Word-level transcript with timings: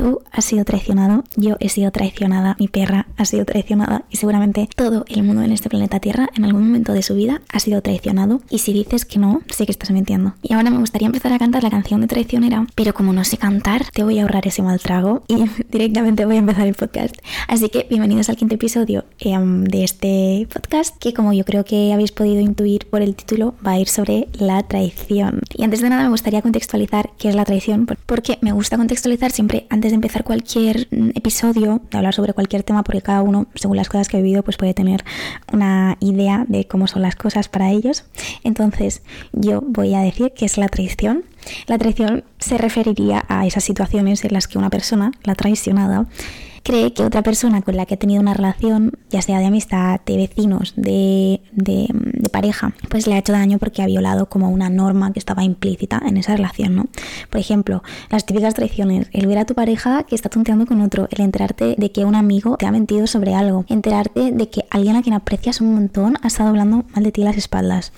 Tú 0.00 0.22
has 0.32 0.46
sido 0.46 0.64
traicionado, 0.64 1.24
yo 1.36 1.58
he 1.60 1.68
sido 1.68 1.90
traicionada, 1.90 2.56
mi 2.58 2.68
perra 2.68 3.06
ha 3.18 3.26
sido 3.26 3.44
traicionada 3.44 4.06
y 4.08 4.16
seguramente 4.16 4.66
todo 4.74 5.04
el 5.08 5.22
mundo 5.22 5.42
en 5.42 5.52
este 5.52 5.68
planeta 5.68 6.00
Tierra 6.00 6.30
en 6.34 6.46
algún 6.46 6.68
momento 6.68 6.94
de 6.94 7.02
su 7.02 7.14
vida 7.14 7.42
ha 7.52 7.60
sido 7.60 7.82
traicionado 7.82 8.40
y 8.48 8.60
si 8.60 8.72
dices 8.72 9.04
que 9.04 9.18
no, 9.18 9.42
sé 9.50 9.66
que 9.66 9.72
estás 9.72 9.90
mintiendo. 9.90 10.32
Y 10.40 10.54
ahora 10.54 10.70
me 10.70 10.78
gustaría 10.78 11.04
empezar 11.04 11.34
a 11.34 11.38
cantar 11.38 11.64
la 11.64 11.68
canción 11.68 12.00
de 12.00 12.06
traicionera, 12.06 12.66
pero 12.74 12.94
como 12.94 13.12
no 13.12 13.24
sé 13.24 13.36
cantar, 13.36 13.84
te 13.92 14.02
voy 14.02 14.18
a 14.18 14.22
ahorrar 14.22 14.46
ese 14.46 14.62
mal 14.62 14.80
trago 14.80 15.22
y 15.28 15.44
directamente 15.70 16.24
voy 16.24 16.36
a 16.36 16.38
empezar 16.38 16.66
el 16.66 16.72
podcast. 16.72 17.16
Así 17.46 17.68
que 17.68 17.86
bienvenidos 17.90 18.30
al 18.30 18.36
quinto 18.36 18.54
episodio 18.54 19.04
em, 19.18 19.64
de 19.64 19.84
este 19.84 20.48
podcast 20.50 20.96
que 20.96 21.12
como 21.12 21.34
yo 21.34 21.44
creo 21.44 21.66
que 21.66 21.92
habéis 21.92 22.12
podido 22.12 22.40
intuir 22.40 22.86
por 22.88 23.02
el 23.02 23.14
título 23.14 23.54
va 23.66 23.72
a 23.72 23.78
ir 23.78 23.88
sobre 23.88 24.28
la 24.32 24.62
traición. 24.62 25.42
Y 25.54 25.62
antes 25.62 25.82
de 25.82 25.90
nada 25.90 26.04
me 26.04 26.08
gustaría 26.08 26.40
contextualizar 26.40 27.10
qué 27.18 27.28
es 27.28 27.34
la 27.34 27.44
traición 27.44 27.86
porque 28.06 28.38
me 28.40 28.52
gusta 28.52 28.78
contextualizar 28.78 29.30
siempre 29.30 29.66
antes 29.68 29.89
de 29.90 29.96
empezar 29.96 30.24
cualquier 30.24 30.88
mm, 30.90 31.10
episodio, 31.14 31.80
de 31.90 31.98
hablar 31.98 32.14
sobre 32.14 32.32
cualquier 32.32 32.62
tema, 32.62 32.82
porque 32.82 33.02
cada 33.02 33.22
uno, 33.22 33.46
según 33.54 33.76
las 33.76 33.88
cosas 33.88 34.08
que 34.08 34.18
he 34.18 34.22
vivido, 34.22 34.42
pues 34.42 34.56
puede 34.56 34.74
tener 34.74 35.04
una 35.52 35.96
idea 36.00 36.44
de 36.48 36.66
cómo 36.66 36.86
son 36.86 37.02
las 37.02 37.16
cosas 37.16 37.48
para 37.48 37.70
ellos. 37.70 38.04
Entonces, 38.44 39.02
yo 39.32 39.62
voy 39.62 39.94
a 39.94 40.00
decir 40.00 40.32
que 40.34 40.46
es 40.46 40.58
la 40.58 40.68
traición. 40.68 41.24
La 41.66 41.78
traición 41.78 42.24
se 42.38 42.58
referiría 42.58 43.24
a 43.28 43.46
esas 43.46 43.64
situaciones 43.64 44.24
en 44.24 44.32
las 44.32 44.48
que 44.48 44.58
una 44.58 44.70
persona, 44.70 45.12
la 45.24 45.34
traicionada, 45.34 46.06
cree 46.70 46.92
que 46.92 47.02
otra 47.02 47.22
persona 47.22 47.62
con 47.62 47.76
la 47.76 47.84
que 47.84 47.94
ha 47.94 47.96
tenido 47.96 48.20
una 48.20 48.32
relación, 48.32 48.92
ya 49.08 49.22
sea 49.22 49.40
de 49.40 49.46
amistad, 49.46 50.00
de 50.06 50.16
vecinos, 50.16 50.72
de, 50.76 51.40
de, 51.50 51.88
pareja, 52.30 52.74
pues 52.88 53.08
le 53.08 53.14
ha 53.14 53.18
hecho 53.18 53.32
daño 53.32 53.58
porque 53.58 53.82
ha 53.82 53.86
violado 53.86 54.26
como 54.26 54.50
una 54.50 54.70
norma 54.70 55.12
que 55.12 55.18
estaba 55.18 55.42
implícita 55.42 56.00
en 56.06 56.16
esa 56.16 56.36
relación, 56.36 56.76
¿no? 56.76 56.86
Por 57.28 57.40
ejemplo, 57.40 57.82
las 58.08 58.24
típicas 58.24 58.54
traiciones, 58.54 59.08
el 59.12 59.26
ver 59.26 59.38
a 59.38 59.46
tu 59.46 59.56
pareja 59.56 60.04
que 60.04 60.14
está 60.14 60.28
tonteando 60.28 60.64
con 60.64 60.80
otro, 60.80 61.08
el 61.10 61.22
enterarte 61.22 61.74
de 61.76 61.90
que 61.90 62.04
un 62.04 62.14
amigo 62.14 62.56
te 62.56 62.66
ha 62.66 62.70
mentido 62.70 63.08
sobre 63.08 63.34
algo, 63.34 63.64
enterarte 63.68 64.30
de 64.30 64.48
que 64.48 64.64
alguien 64.70 64.94
a 64.94 65.02
quien 65.02 65.14
aprecias 65.14 65.60
un 65.60 65.74
montón 65.74 66.18
ha 66.22 66.28
estado 66.28 66.50
hablando 66.50 66.84
mal 66.94 67.02
de 67.02 67.10
ti 67.10 67.24
las 67.24 67.36
espaldas. 67.36 67.92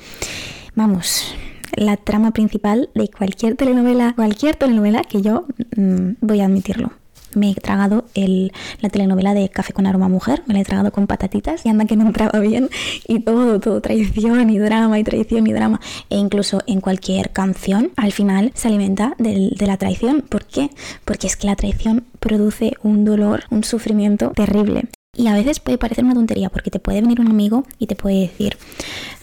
Vamos, 0.74 1.34
la 1.76 1.98
trama 1.98 2.30
principal 2.30 2.88
de 2.94 3.08
cualquier 3.08 3.54
telenovela, 3.54 4.14
cualquier 4.14 4.56
telenovela 4.56 5.02
que 5.02 5.20
yo 5.20 5.44
mm, 5.76 6.12
voy 6.22 6.40
a 6.40 6.46
admitirlo 6.46 7.01
me 7.34 7.50
he 7.50 7.54
tragado 7.54 8.04
el, 8.14 8.52
la 8.80 8.88
telenovela 8.88 9.34
de 9.34 9.48
Café 9.48 9.72
con 9.72 9.86
aroma 9.86 10.08
mujer, 10.08 10.42
me 10.46 10.54
la 10.54 10.60
he 10.60 10.64
tragado 10.64 10.92
con 10.92 11.06
patatitas 11.06 11.64
y 11.64 11.68
anda 11.68 11.84
que 11.84 11.96
no 11.96 12.06
entraba 12.06 12.38
bien 12.40 12.68
y 13.06 13.20
todo, 13.20 13.60
todo 13.60 13.80
traición 13.80 14.50
y 14.50 14.58
drama 14.58 14.98
y 14.98 15.04
traición 15.04 15.46
y 15.46 15.52
drama 15.52 15.80
e 16.10 16.16
incluso 16.16 16.62
en 16.66 16.80
cualquier 16.80 17.30
canción 17.30 17.90
al 17.96 18.12
final 18.12 18.52
se 18.54 18.68
alimenta 18.68 19.14
de 19.18 19.66
la 19.66 19.76
traición. 19.76 20.22
¿Por 20.22 20.44
qué? 20.44 20.70
Porque 21.04 21.26
es 21.26 21.36
que 21.36 21.46
la 21.46 21.56
traición 21.56 22.04
produce 22.20 22.74
un 22.82 23.04
dolor, 23.04 23.44
un 23.50 23.64
sufrimiento 23.64 24.30
terrible. 24.30 24.88
Y 25.14 25.26
a 25.26 25.34
veces 25.34 25.60
puede 25.60 25.76
parecer 25.76 26.06
una 26.06 26.14
tontería 26.14 26.48
porque 26.48 26.70
te 26.70 26.78
puede 26.78 27.02
venir 27.02 27.20
un 27.20 27.28
amigo 27.28 27.64
y 27.78 27.86
te 27.86 27.94
puede 27.94 28.20
decir, 28.20 28.56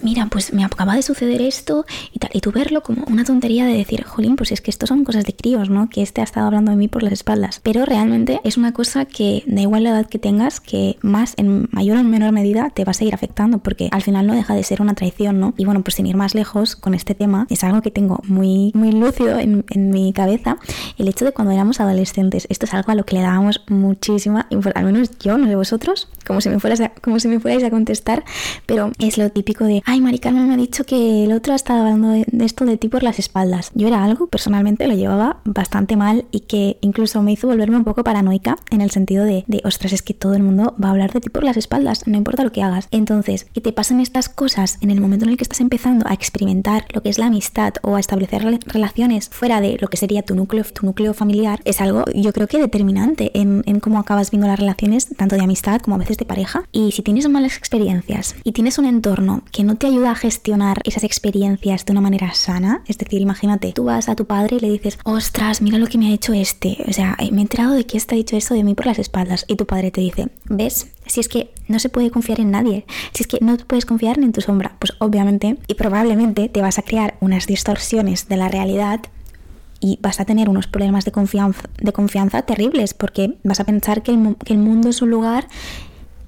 mira, 0.02 0.24
pues 0.30 0.52
me 0.52 0.64
acaba 0.64 0.94
de 0.94 1.02
suceder 1.02 1.42
esto 1.42 1.84
y 2.12 2.20
tal. 2.20 2.30
Y 2.32 2.40
tú 2.40 2.52
verlo 2.52 2.84
como 2.84 3.02
una 3.06 3.24
tontería 3.24 3.66
de 3.66 3.76
decir, 3.76 4.04
jolín, 4.04 4.36
pues 4.36 4.52
es 4.52 4.60
que 4.60 4.70
esto 4.70 4.86
son 4.86 5.02
cosas 5.02 5.24
de 5.24 5.34
críos, 5.34 5.68
¿no? 5.68 5.90
Que 5.90 6.02
este 6.02 6.20
ha 6.20 6.24
estado 6.24 6.46
hablando 6.46 6.70
de 6.70 6.76
mí 6.76 6.86
por 6.86 7.02
las 7.02 7.12
espaldas. 7.12 7.58
Pero 7.64 7.86
realmente 7.86 8.40
es 8.44 8.56
una 8.56 8.72
cosa 8.72 9.04
que 9.04 9.42
da 9.48 9.62
igual 9.62 9.82
la 9.82 9.90
edad 9.90 10.06
que 10.06 10.20
tengas, 10.20 10.60
que 10.60 10.96
más 11.02 11.34
en 11.38 11.68
mayor 11.72 11.96
o 11.96 12.04
menor 12.04 12.30
medida 12.30 12.70
te 12.70 12.84
va 12.84 12.92
a 12.92 12.94
seguir 12.94 13.12
afectando 13.12 13.58
porque 13.58 13.88
al 13.90 14.02
final 14.02 14.28
no 14.28 14.34
deja 14.36 14.54
de 14.54 14.62
ser 14.62 14.82
una 14.82 14.94
traición, 14.94 15.40
¿no? 15.40 15.54
Y 15.56 15.64
bueno, 15.64 15.82
pues 15.82 15.96
sin 15.96 16.06
ir 16.06 16.14
más 16.14 16.36
lejos 16.36 16.76
con 16.76 16.94
este 16.94 17.16
tema, 17.16 17.48
es 17.50 17.64
algo 17.64 17.82
que 17.82 17.90
tengo 17.90 18.20
muy, 18.28 18.70
muy 18.76 18.92
lúcido 18.92 19.40
en, 19.40 19.64
en 19.70 19.90
mi 19.90 20.12
cabeza. 20.12 20.56
El 20.98 21.08
hecho 21.08 21.24
de 21.24 21.32
cuando 21.32 21.52
éramos 21.52 21.80
adolescentes, 21.80 22.46
esto 22.48 22.66
es 22.66 22.74
algo 22.74 22.92
a 22.92 22.94
lo 22.94 23.04
que 23.04 23.16
le 23.16 23.22
dábamos 23.22 23.64
muchísima, 23.66 24.46
al 24.76 24.84
menos 24.84 25.18
yo, 25.18 25.36
no 25.36 25.48
sé 25.48 25.56
vosotros, 25.56 25.79
como 26.26 26.40
si 26.40 26.48
me 26.48 26.60
fueras 26.60 26.80
como 27.02 27.18
si 27.18 27.28
me 27.28 27.40
fuerais 27.40 27.64
a 27.64 27.70
contestar, 27.70 28.24
pero 28.66 28.92
es 28.98 29.18
lo 29.18 29.30
típico 29.30 29.64
de, 29.64 29.82
ay, 29.86 30.00
Mari 30.00 30.20
me 30.32 30.54
ha 30.54 30.56
dicho 30.56 30.84
que 30.84 31.24
el 31.24 31.32
otro 31.32 31.52
ha 31.52 31.56
estado 31.56 31.80
hablando 31.80 32.08
de, 32.08 32.26
esto 32.44 32.64
de 32.64 32.76
ti 32.76 32.88
por 32.88 33.02
las 33.02 33.18
espaldas. 33.18 33.70
Yo 33.74 33.88
era 33.88 34.04
algo, 34.04 34.26
personalmente 34.26 34.86
lo 34.86 34.94
llevaba 34.94 35.40
bastante 35.44 35.96
mal 35.96 36.26
y 36.30 36.40
que 36.40 36.78
incluso 36.80 37.22
me 37.22 37.32
hizo 37.32 37.46
volverme 37.48 37.76
un 37.76 37.84
poco 37.84 38.04
paranoica 38.04 38.56
en 38.70 38.80
el 38.80 38.90
sentido 38.90 39.24
de, 39.24 39.44
de, 39.46 39.60
ostras, 39.64 39.92
es 39.92 40.02
que 40.02 40.14
todo 40.14 40.34
el 40.34 40.42
mundo 40.42 40.74
va 40.82 40.88
a 40.88 40.90
hablar 40.92 41.12
de 41.12 41.20
ti 41.20 41.28
por 41.30 41.44
las 41.44 41.56
espaldas, 41.56 42.06
no 42.06 42.16
importa 42.16 42.44
lo 42.44 42.52
que 42.52 42.62
hagas. 42.62 42.88
Entonces, 42.90 43.44
que 43.52 43.60
te 43.60 43.72
pasen 43.72 44.00
estas 44.00 44.28
cosas 44.28 44.78
en 44.80 44.90
el 44.90 45.00
momento 45.00 45.24
en 45.24 45.32
el 45.32 45.36
que 45.36 45.44
estás 45.44 45.60
empezando 45.60 46.06
a 46.08 46.14
experimentar 46.14 46.84
lo 46.92 47.02
que 47.02 47.08
es 47.08 47.18
la 47.18 47.26
amistad 47.26 47.74
o 47.82 47.96
a 47.96 48.00
establecer 48.00 48.42
relaciones 48.66 49.28
fuera 49.30 49.60
de 49.60 49.78
lo 49.80 49.88
que 49.88 49.96
sería 49.96 50.22
tu 50.22 50.34
núcleo, 50.34 50.64
tu 50.64 50.86
núcleo 50.86 51.14
familiar, 51.14 51.60
es 51.64 51.80
algo 51.80 52.04
yo 52.14 52.32
creo 52.32 52.46
que 52.46 52.58
determinante 52.58 53.30
en, 53.38 53.62
en 53.66 53.80
cómo 53.80 53.98
acabas 53.98 54.30
viendo 54.30 54.46
las 54.46 54.58
relaciones, 54.58 55.08
tanto 55.16 55.36
de 55.36 55.42
amistad 55.42 55.69
como 55.78 55.96
a 55.96 55.98
veces 55.98 56.16
de 56.16 56.24
pareja. 56.24 56.64
Y 56.72 56.92
si 56.92 57.02
tienes 57.02 57.28
malas 57.28 57.56
experiencias 57.56 58.34
y 58.44 58.52
tienes 58.52 58.78
un 58.78 58.86
entorno 58.86 59.42
que 59.52 59.64
no 59.64 59.76
te 59.76 59.86
ayuda 59.86 60.10
a 60.10 60.16
gestionar 60.16 60.80
esas 60.84 61.04
experiencias 61.04 61.84
de 61.86 61.92
una 61.92 62.00
manera 62.00 62.34
sana, 62.34 62.82
es 62.86 62.98
decir, 62.98 63.20
imagínate, 63.20 63.72
tú 63.72 63.84
vas 63.84 64.08
a 64.08 64.16
tu 64.16 64.26
padre 64.26 64.56
y 64.56 64.60
le 64.60 64.70
dices, 64.70 64.98
ostras, 65.04 65.62
mira 65.62 65.78
lo 65.78 65.86
que 65.86 65.98
me 65.98 66.08
ha 66.08 66.14
hecho 66.14 66.32
este, 66.32 66.78
o 66.88 66.92
sea, 66.92 67.16
me 67.30 67.38
he 67.38 67.42
enterado 67.42 67.74
de 67.74 67.86
que 67.86 67.96
este 67.96 68.14
ha 68.14 68.18
dicho 68.18 68.36
eso 68.36 68.54
de 68.54 68.64
mí 68.64 68.74
por 68.74 68.86
las 68.86 68.98
espaldas, 68.98 69.44
y 69.46 69.56
tu 69.56 69.66
padre 69.66 69.90
te 69.90 70.00
dice, 70.00 70.28
¿ves? 70.46 70.88
Si 71.06 71.20
es 71.20 71.28
que 71.28 71.52
no 71.68 71.78
se 71.78 71.88
puede 71.88 72.10
confiar 72.10 72.40
en 72.40 72.50
nadie, 72.50 72.84
si 73.12 73.22
es 73.22 73.26
que 73.26 73.38
no 73.40 73.56
puedes 73.56 73.84
confiar 73.84 74.18
ni 74.18 74.26
en 74.26 74.32
tu 74.32 74.40
sombra, 74.40 74.76
pues 74.78 74.92
obviamente 74.98 75.56
y 75.66 75.74
probablemente 75.74 76.48
te 76.48 76.62
vas 76.62 76.78
a 76.78 76.82
crear 76.82 77.16
unas 77.20 77.46
distorsiones 77.46 78.28
de 78.28 78.36
la 78.36 78.48
realidad 78.48 79.00
y 79.80 79.98
vas 80.02 80.20
a 80.20 80.24
tener 80.24 80.48
unos 80.48 80.66
problemas 80.66 81.04
de 81.04 81.12
confianza, 81.12 81.62
de 81.80 81.92
confianza 81.92 82.42
terribles 82.42 82.94
porque 82.94 83.38
vas 83.42 83.60
a 83.60 83.64
pensar 83.64 84.02
que 84.02 84.12
el, 84.12 84.58
mundo 84.58 84.90
es 84.90 85.02
un 85.02 85.10
lugar 85.10 85.48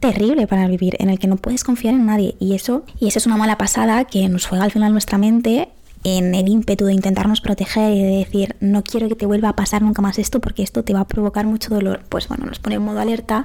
terrible 0.00 0.46
para 0.46 0.66
vivir 0.66 0.96
en 0.98 1.10
el 1.10 1.18
que 1.18 1.26
no 1.26 1.36
puedes 1.36 1.62
confiar 1.62 1.94
en 1.94 2.06
nadie. 2.06 2.34
Y 2.40 2.54
eso 2.54 2.84
y 2.98 3.08
eso 3.08 3.18
es 3.18 3.26
una 3.26 3.36
mala 3.36 3.58
pasada 3.58 4.04
que 4.04 4.28
nos 4.28 4.46
juega 4.46 4.64
al 4.64 4.72
final 4.72 4.92
nuestra 4.92 5.18
mente 5.18 5.68
en 6.04 6.34
el 6.34 6.48
ímpetu 6.48 6.86
de 6.86 6.94
intentarnos 6.94 7.40
proteger 7.40 7.92
y 7.92 8.02
de 8.02 8.16
decir 8.16 8.56
no 8.58 8.82
quiero 8.82 9.08
que 9.08 9.14
te 9.14 9.26
vuelva 9.26 9.50
a 9.50 9.56
pasar 9.56 9.82
nunca 9.82 10.02
más 10.02 10.18
esto 10.18 10.40
porque 10.40 10.62
esto 10.62 10.82
te 10.82 10.94
va 10.94 11.00
a 11.00 11.06
provocar 11.06 11.46
mucho 11.46 11.74
dolor. 11.74 12.02
Pues 12.08 12.28
bueno 12.28 12.46
nos 12.46 12.58
pone 12.58 12.76
en 12.76 12.82
modo 12.82 13.00
alerta. 13.00 13.44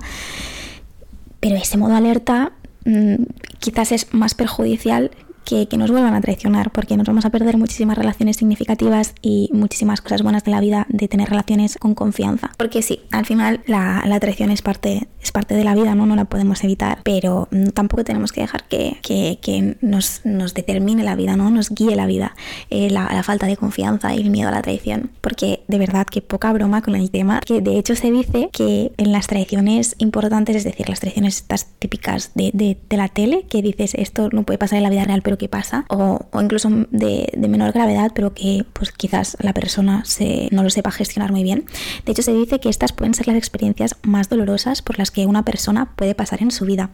Pero 1.42 1.56
ese 1.58 1.78
modo 1.78 1.96
alerta 1.96 2.54
mmm, 2.86 3.24
quizás 3.60 3.92
es 3.92 4.14
más 4.14 4.34
perjudicial 4.34 5.12
que, 5.48 5.78
nos 5.78 5.92
vuelvan 5.92 6.14
a 6.14 6.22
traicionar, 6.22 6.72
porque 6.72 6.98
nos 6.98 7.08
vamos 7.08 7.26
a 7.26 7.30
perder 7.30 7.58
muchísimas 7.58 7.98
relaciones 7.98 8.38
significativas 8.38 9.14
y 9.22 9.50
muchísimas 9.54 10.02
cosas 10.02 10.22
buenas 10.22 10.44
de 10.44 10.52
la 10.52 10.60
vida 10.60 10.86
de 10.90 11.08
tener 11.08 11.30
relaciones 11.30 11.78
con 11.78 11.96
confianza. 11.96 12.52
Porque 12.58 12.82
sí, 12.82 13.02
al 13.12 13.26
final 13.26 13.62
la, 13.66 14.18
traición 14.20 14.52
es 14.52 14.62
parte, 14.62 15.08
es 15.28 15.32
parte 15.32 15.56
de 15.56 15.64
la 15.64 15.76
vida, 15.76 15.94
¿no? 15.94 16.06
No 16.06 16.16
la 16.16 16.26
podemos 16.26 16.64
evitar, 16.64 17.00
pero 17.04 17.48
mm, 17.52 17.70
tampoco 17.70 18.04
tenemos 18.04 18.32
que 18.32 18.42
dejar 18.42 18.64
que, 18.68 18.98
que, 19.02 19.78
nos, 19.82 20.22
nos, 20.24 20.54
determine 20.54 21.04
la 21.04 21.16
vida, 21.16 21.36
¿no? 21.36 21.50
Nos 21.50 21.70
guíe 21.70 21.96
la 21.96 22.06
vida, 22.06 22.36
eh, 22.70 22.90
la, 22.90 23.22
falta 23.24 23.46
de 23.46 23.58
confianza 23.58 24.16
y 24.16 24.22
el 24.22 24.30
miedo 24.30 24.48
a 24.48 24.52
la 24.52 24.62
traición. 24.62 25.12
Porque 25.22 25.64
de 25.68 25.78
verdad 25.78 26.08
que 26.08 26.22
poca 26.22 26.52
broma 26.54 26.82
con 26.82 26.96
el 26.96 27.12
tema, 27.12 27.42
que 27.42 27.62
de 27.62 27.78
hecho 27.78 27.96
se 27.96 28.10
dice 28.10 28.50
que 28.54 28.94
en 28.98 29.12
las 29.12 29.28
traiciones 29.28 29.96
importantes, 29.98 30.56
es 30.56 30.64
decir, 30.64 30.88
las 30.88 31.02
traiciones 31.02 31.38
estas 31.38 31.68
típicas 31.80 32.32
de, 32.36 32.52
de, 32.54 32.78
de 32.90 32.98
la 32.98 33.10
tele, 33.10 33.46
que 33.50 33.62
dices 33.62 33.94
esto 33.96 34.30
no 34.32 34.44
puede 34.44 34.58
pasar 34.58 34.78
en 34.78 34.84
la 34.84 34.90
vida 34.90 35.04
real, 35.04 35.22
pero 35.22 35.38
que 35.38 35.50
pasa, 35.50 35.86
o, 35.90 36.26
incluso 36.42 36.70
de, 36.92 37.34
menor 37.48 37.74
gravedad, 37.74 38.12
pero 38.14 38.34
que 38.34 38.66
pues 38.74 38.92
quizás 38.92 39.38
la 39.40 39.54
persona 39.54 40.04
se, 40.06 40.48
no 40.52 40.64
lo 40.64 40.70
sepa 40.70 40.92
gestionar 40.92 41.32
muy 41.32 41.44
bien. 41.44 41.66
De 42.06 42.12
hecho, 42.12 42.22
se 42.22 42.34
dice 42.34 42.60
que 42.60 42.70
estas 42.70 42.94
pueden 42.94 43.14
ser 43.14 43.28
las 43.28 43.38
experiencias 43.38 43.96
más 44.04 44.30
dolorosas 44.30 44.82
por 44.82 44.98
las 44.98 45.12
que 45.12 45.17
una 45.26 45.44
persona 45.44 45.94
puede 45.96 46.16
pasar 46.16 46.42
en 46.42 46.52
su 46.52 46.66
vida 46.66 46.92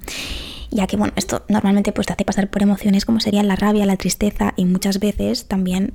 ya 0.73 0.87
que 0.87 0.97
bueno, 0.97 1.13
esto 1.15 1.43
normalmente 1.49 1.91
pues 1.91 2.07
te 2.07 2.13
hace 2.13 2.25
pasar 2.25 2.49
por 2.49 2.63
emociones 2.63 3.05
como 3.05 3.19
serían 3.19 3.47
la 3.47 3.55
rabia, 3.55 3.85
la 3.85 3.95
tristeza 3.95 4.53
y 4.55 4.65
muchas 4.65 4.99
veces 4.99 5.45
también 5.45 5.93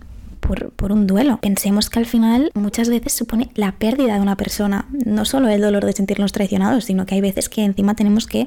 por, 0.76 0.92
un 0.92 1.06
duelo. 1.06 1.38
Pensemos 1.40 1.90
que 1.90 1.98
al 1.98 2.06
final 2.06 2.50
muchas 2.54 2.88
veces 2.88 3.12
supone 3.12 3.50
la 3.54 3.72
pérdida 3.72 4.14
de 4.14 4.20
una 4.20 4.36
persona, 4.36 4.86
no 5.04 5.24
solo 5.24 5.48
el 5.48 5.60
dolor 5.60 5.84
de 5.84 5.92
sentirnos 5.92 6.32
traicionados, 6.32 6.84
sino 6.84 7.04
que 7.04 7.16
hay 7.16 7.20
veces 7.20 7.48
que 7.48 7.64
encima 7.64 7.94
tenemos 7.94 8.26
que 8.26 8.46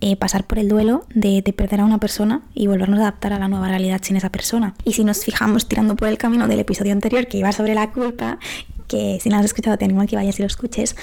eh, 0.00 0.16
pasar 0.16 0.46
por 0.46 0.58
el 0.58 0.68
duelo 0.68 1.06
de, 1.14 1.40
de, 1.40 1.52
perder 1.52 1.80
a 1.80 1.84
una 1.84 1.98
persona 1.98 2.42
y 2.54 2.66
volvernos 2.66 2.98
a 2.98 3.02
adaptar 3.02 3.32
a 3.32 3.38
la 3.38 3.48
nueva 3.48 3.68
realidad 3.68 4.00
sin 4.02 4.16
esa 4.16 4.30
persona. 4.30 4.74
Y 4.84 4.92
si 4.92 5.04
nos 5.04 5.24
fijamos 5.24 5.66
tirando 5.68 5.96
por 5.96 6.08
el 6.08 6.18
camino 6.18 6.48
del 6.48 6.60
episodio 6.60 6.92
anterior 6.92 7.26
que 7.26 7.38
iba 7.38 7.52
sobre 7.52 7.74
la 7.74 7.90
culpa, 7.92 8.38
que 8.90 9.18
si 9.22 9.28
no 9.28 9.38
has 9.38 9.44
escuchado 9.44 9.78
te 9.78 9.84
animo 9.84 10.02
a 10.02 10.06
que 10.06 10.16
vayas 10.16 10.38
y 10.38 10.42
lo 10.42 10.46
escuches, 10.46 10.96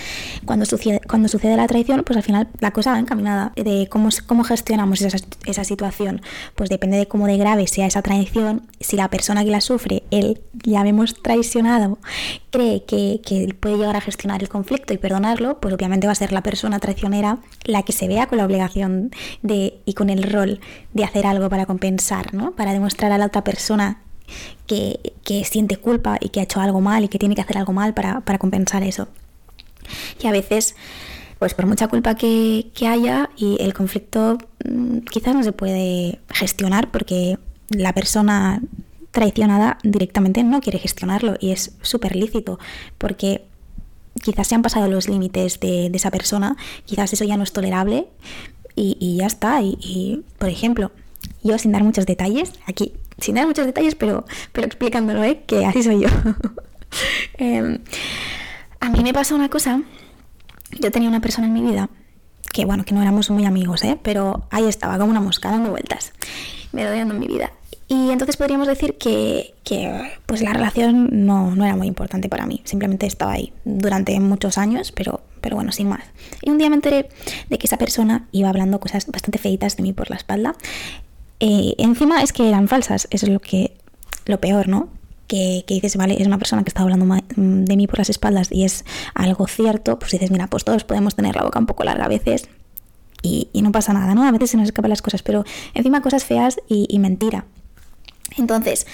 cuando 0.46 0.66
sucede, 0.66 1.00
cuando 1.08 1.30
sucede 1.30 1.56
la 1.56 1.68
traición, 1.68 2.04
pues 2.04 2.18
al 2.18 2.24
final 2.24 2.50
la 2.60 2.72
cosa 2.72 2.92
va 2.92 3.00
encaminada. 3.00 3.54
De 3.56 3.88
cómo, 3.90 4.10
cómo 4.26 4.44
gestionamos 4.44 5.02
esa, 5.02 5.18
esa 5.46 5.64
situación, 5.64 6.22
pues 6.56 6.70
depende 6.70 6.98
de 6.98 7.08
cómo 7.08 7.28
de 7.28 7.38
grave 7.38 7.66
sea 7.68 7.88
esa 7.88 8.02
traición, 8.02 8.64
si 8.82 8.98
la 8.98 9.10
persona 9.10 9.46
que 9.46 9.52
la 9.52 9.62
sufre, 9.62 10.04
él 10.12 10.42
ya 10.54 10.82
hemos 10.86 11.22
traicionado, 11.22 11.98
cree 12.52 12.84
que, 12.84 13.22
que 13.26 13.56
puede 13.58 13.78
llegar 13.78 13.96
a 13.96 14.02
gestionar 14.02 14.42
el 14.42 14.50
conflicto 14.50 14.94
y 14.94 14.98
perdonarlo, 14.98 15.60
pues 15.60 15.74
obviamente 15.74 16.08
va 16.08 16.14
a 16.14 16.16
ser 16.16 16.34
la 16.34 16.44
persona 16.44 16.80
traicionera 16.80 17.38
la 17.64 17.84
que 17.84 17.94
se 17.94 18.08
vea 18.08 18.28
con 18.28 18.38
la 18.38 18.46
obligación 18.46 19.12
de, 19.42 19.80
y 19.86 19.94
con 19.94 20.10
el 20.10 20.24
rol 20.24 20.60
de 20.94 21.04
hacer 21.06 21.26
algo 21.26 21.50
para 21.50 21.66
compensar, 21.66 22.34
¿no? 22.34 22.52
para 22.52 22.74
demostrar 22.74 23.12
a 23.14 23.18
la 23.18 23.28
otra 23.28 23.44
persona 23.44 24.02
que, 24.66 25.14
siente 25.46 25.78
culpa 25.78 26.18
y 26.20 26.30
que 26.30 26.40
ha 26.40 26.44
hecho 26.44 26.60
algo 26.60 26.82
mal 26.82 27.04
y 27.04 27.08
que 27.08 27.20
tiene 27.20 27.36
que 27.36 27.42
hacer 27.42 27.58
algo 27.58 27.74
mal 27.74 27.94
para, 27.94 28.22
compensar 28.40 28.84
eso. 28.84 29.08
Y 30.22 30.28
a 30.28 30.32
veces, 30.32 30.76
pues 31.40 31.54
por 31.54 31.66
mucha 31.66 31.88
culpa 31.88 32.16
que, 32.16 32.68
que 32.74 32.88
haya 32.88 33.30
y 33.38 33.58
el 33.62 33.74
conflicto 33.74 34.38
mm, 34.68 35.00
quizás 35.10 35.34
no 35.34 35.44
se 35.44 35.52
puede 35.52 36.20
gestionar 36.30 36.92
porque 36.92 37.38
la 37.70 37.94
persona 37.94 38.62
traicionada 39.12 39.78
directamente 39.84 40.44
no 40.44 40.62
quiere 40.62 40.80
gestionarlo 40.80 41.36
y 41.40 41.52
es 41.52 41.76
súper 41.82 42.16
lícito 42.16 42.60
porque 42.98 43.46
quizás 44.22 44.48
se 44.48 44.56
han 44.56 44.62
pasado 44.62 44.88
los 44.88 45.08
límites 45.08 45.60
de, 45.60 45.88
esa 45.88 46.12
persona, 46.12 46.58
quizás 46.86 47.14
eso 47.14 47.24
ya 47.24 47.38
no 47.38 47.44
es 47.44 47.54
tolerable 47.54 48.08
y, 48.76 49.18
ya 49.18 49.26
está. 49.26 49.62
Y, 49.64 50.24
por 50.38 50.50
ejemplo, 50.50 50.92
yo 51.44 51.58
sin 51.58 51.72
dar 51.72 51.84
muchos 51.84 52.06
detalles, 52.06 52.54
aquí, 52.68 52.94
sin 53.20 53.36
dar 53.36 53.48
muchos 53.48 53.66
detalles, 53.66 53.96
pero, 53.96 54.26
pero 54.52 54.68
explicándolo, 54.68 55.24
¿eh? 55.24 55.44
que 55.46 55.66
así 55.66 55.84
soy 55.84 56.02
yo. 56.02 56.10
Em, 57.38 57.80
a 58.80 58.90
mí 58.90 59.04
me 59.04 59.14
pasa 59.14 59.36
una 59.36 59.50
cosa, 59.50 59.82
yo 60.80 60.90
tenía 60.90 61.10
una 61.10 61.20
persona 61.20 61.48
en 61.48 61.54
mi 61.54 61.62
vida 61.62 61.90
que 62.54 62.66
bueno, 62.66 62.86
que 62.86 62.96
no 62.96 63.02
éramos 63.02 63.30
muy 63.30 63.46
amigos, 63.46 63.84
¿eh? 63.84 64.00
pero 64.02 64.48
ahí 64.50 64.66
estaba 64.66 64.98
como 64.98 65.12
una 65.12 65.20
mosca 65.20 65.52
dando 65.52 65.70
vueltas, 65.70 66.14
me 66.72 66.86
rodeando 66.86 67.14
en 67.14 67.20
mi 67.20 67.28
vida. 67.28 67.52
Y 67.90 68.10
entonces 68.10 68.36
podríamos 68.36 68.68
decir 68.68 68.98
que, 68.98 69.54
pues 70.26 70.42
la 70.42 70.52
relación 70.52 71.26
no, 71.26 71.54
era 71.64 71.76
muy 71.76 71.88
importante 71.88 72.28
para 72.28 72.46
mí. 72.46 72.62
Simplemente 72.66 73.06
estaba 73.06 73.32
ahí 73.32 73.54
durante 73.64 74.20
muchos 74.20 74.58
años, 74.58 74.92
pero, 74.92 75.22
pero 75.40 75.56
bueno, 75.56 75.72
sin 75.72 75.88
más. 75.88 76.04
Y 76.42 76.50
un 76.50 76.58
día 76.58 76.70
me 76.70 76.76
enteré 76.76 77.08
de 77.50 77.58
que 77.58 77.66
esa 77.66 77.78
persona 77.78 78.28
iba 78.34 78.50
hablando 78.50 78.82
cosas 78.82 79.08
bastante 79.08 79.38
feitas 79.38 79.78
de 79.78 79.84
mí 79.84 79.94
por 79.94 80.10
la 80.10 80.18
espalda. 80.18 80.56
Eh, 81.40 81.76
encima 81.78 82.22
es 82.24 82.34
que 82.34 82.48
eran 82.48 82.68
falsas, 82.68 83.08
eso 83.12 83.26
es 83.26 83.32
lo 83.32 83.40
que 83.40 83.78
lo 84.26 84.40
peor, 84.40 84.68
¿no? 84.68 84.90
Que, 85.28 85.64
dices, 85.68 85.98
vale, 85.98 86.20
es 86.20 86.28
una 86.28 86.38
persona 86.38 86.64
que 86.64 86.70
está 86.70 86.84
hablando 86.84 87.14
de 87.36 87.78
mí 87.78 87.88
por 87.88 87.98
las 87.98 88.10
espaldas 88.10 88.50
y 88.52 88.64
es 88.64 88.86
algo 89.14 89.46
cierto, 89.48 90.00
pues 90.00 90.12
dices, 90.14 90.32
mira, 90.32 90.48
pues 90.48 90.64
todos 90.64 90.86
podemos 90.86 91.16
tener 91.16 91.36
la 91.36 91.44
boca 91.44 91.60
un 91.60 91.66
poco 91.66 91.84
larga 91.84 92.06
a 92.06 92.08
veces 92.08 92.50
y, 93.22 93.50
no 93.54 93.72
pasa 93.74 93.92
nada, 93.92 94.16
¿no? 94.16 94.24
A 94.24 94.32
veces 94.32 94.52
se 94.52 94.58
nos 94.58 94.68
escapan 94.68 94.90
las 94.90 95.02
cosas, 95.02 95.24
pero 95.24 95.44
encima 95.74 96.02
cosas 96.02 96.24
feas 96.24 96.60
y 96.70 96.98
mentira. 97.00 97.46
Entonces, 98.38 98.86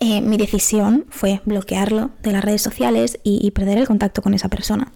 eh, 0.00 0.20
mi 0.20 0.36
decisión 0.36 1.06
fue 1.10 1.40
bloquearlo 1.44 2.10
de 2.22 2.32
las 2.32 2.44
redes 2.44 2.62
sociales 2.62 3.18
y, 3.22 3.50
perder 3.50 3.78
el 3.78 3.86
contacto 3.86 4.22
con 4.22 4.34
esa 4.34 4.48
persona. 4.48 4.92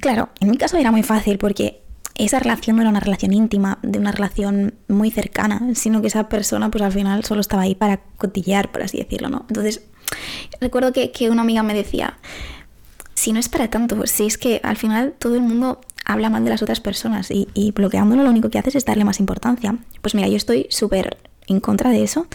Claro, 0.00 0.30
en 0.40 0.50
mi 0.50 0.56
caso 0.56 0.76
era 0.76 0.90
muy 0.90 1.02
fácil 1.02 1.38
porque 1.38 1.79
esa 2.24 2.38
relación 2.38 2.76
no 2.76 2.82
era 2.82 2.90
una 2.90 3.00
relación 3.00 3.32
íntima, 3.32 3.78
de 3.82 3.98
una 3.98 4.12
relación 4.12 4.74
muy 4.88 5.10
cercana, 5.10 5.74
sino 5.74 6.00
que 6.00 6.08
esa 6.08 6.28
persona 6.28 6.70
pues 6.70 6.82
al 6.82 6.92
final 6.92 7.24
solo 7.24 7.40
estaba 7.40 7.62
ahí 7.62 7.74
para 7.74 8.00
cotillear, 8.16 8.70
por 8.72 8.82
así 8.82 8.98
decirlo, 8.98 9.28
¿no? 9.28 9.46
Entonces, 9.48 9.82
recuerdo 10.60 10.92
que, 10.92 11.30
una 11.30 11.42
amiga 11.42 11.62
me 11.62 11.74
decía, 11.74 12.18
si 13.14 13.32
no 13.32 13.40
es 13.40 13.48
para 13.48 13.68
tanto, 13.68 13.96
pues 13.96 14.10
si 14.10 14.26
es 14.26 14.38
que 14.38 14.60
al 14.62 14.76
final 14.76 15.14
todo 15.18 15.34
el 15.34 15.42
mundo 15.42 15.80
habla 16.04 16.30
mal 16.30 16.44
de 16.44 16.50
las 16.50 16.62
otras 16.62 16.80
personas 16.80 17.30
y, 17.30 17.48
y 17.54 17.72
bloqueándolo 17.72 18.22
lo 18.22 18.30
único 18.30 18.50
que 18.50 18.58
haces 18.58 18.74
es 18.74 18.84
darle 18.84 19.04
más 19.04 19.20
importancia. 19.20 19.76
Pues 20.00 20.14
mira, 20.14 20.28
yo 20.28 20.36
estoy 20.36 20.66
súper 20.70 21.18
en 21.50 21.60
contra 21.60 21.90
de 21.90 22.02
eso, 22.02 22.26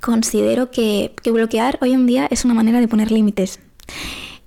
considero 0.00 0.70
que, 0.70 1.12
bloquear 1.24 1.78
hoy 1.80 1.92
en 1.92 2.06
día 2.06 2.28
es 2.30 2.44
una 2.44 2.54
manera 2.54 2.80
de 2.80 2.88
poner 2.88 3.10
límites. 3.10 3.60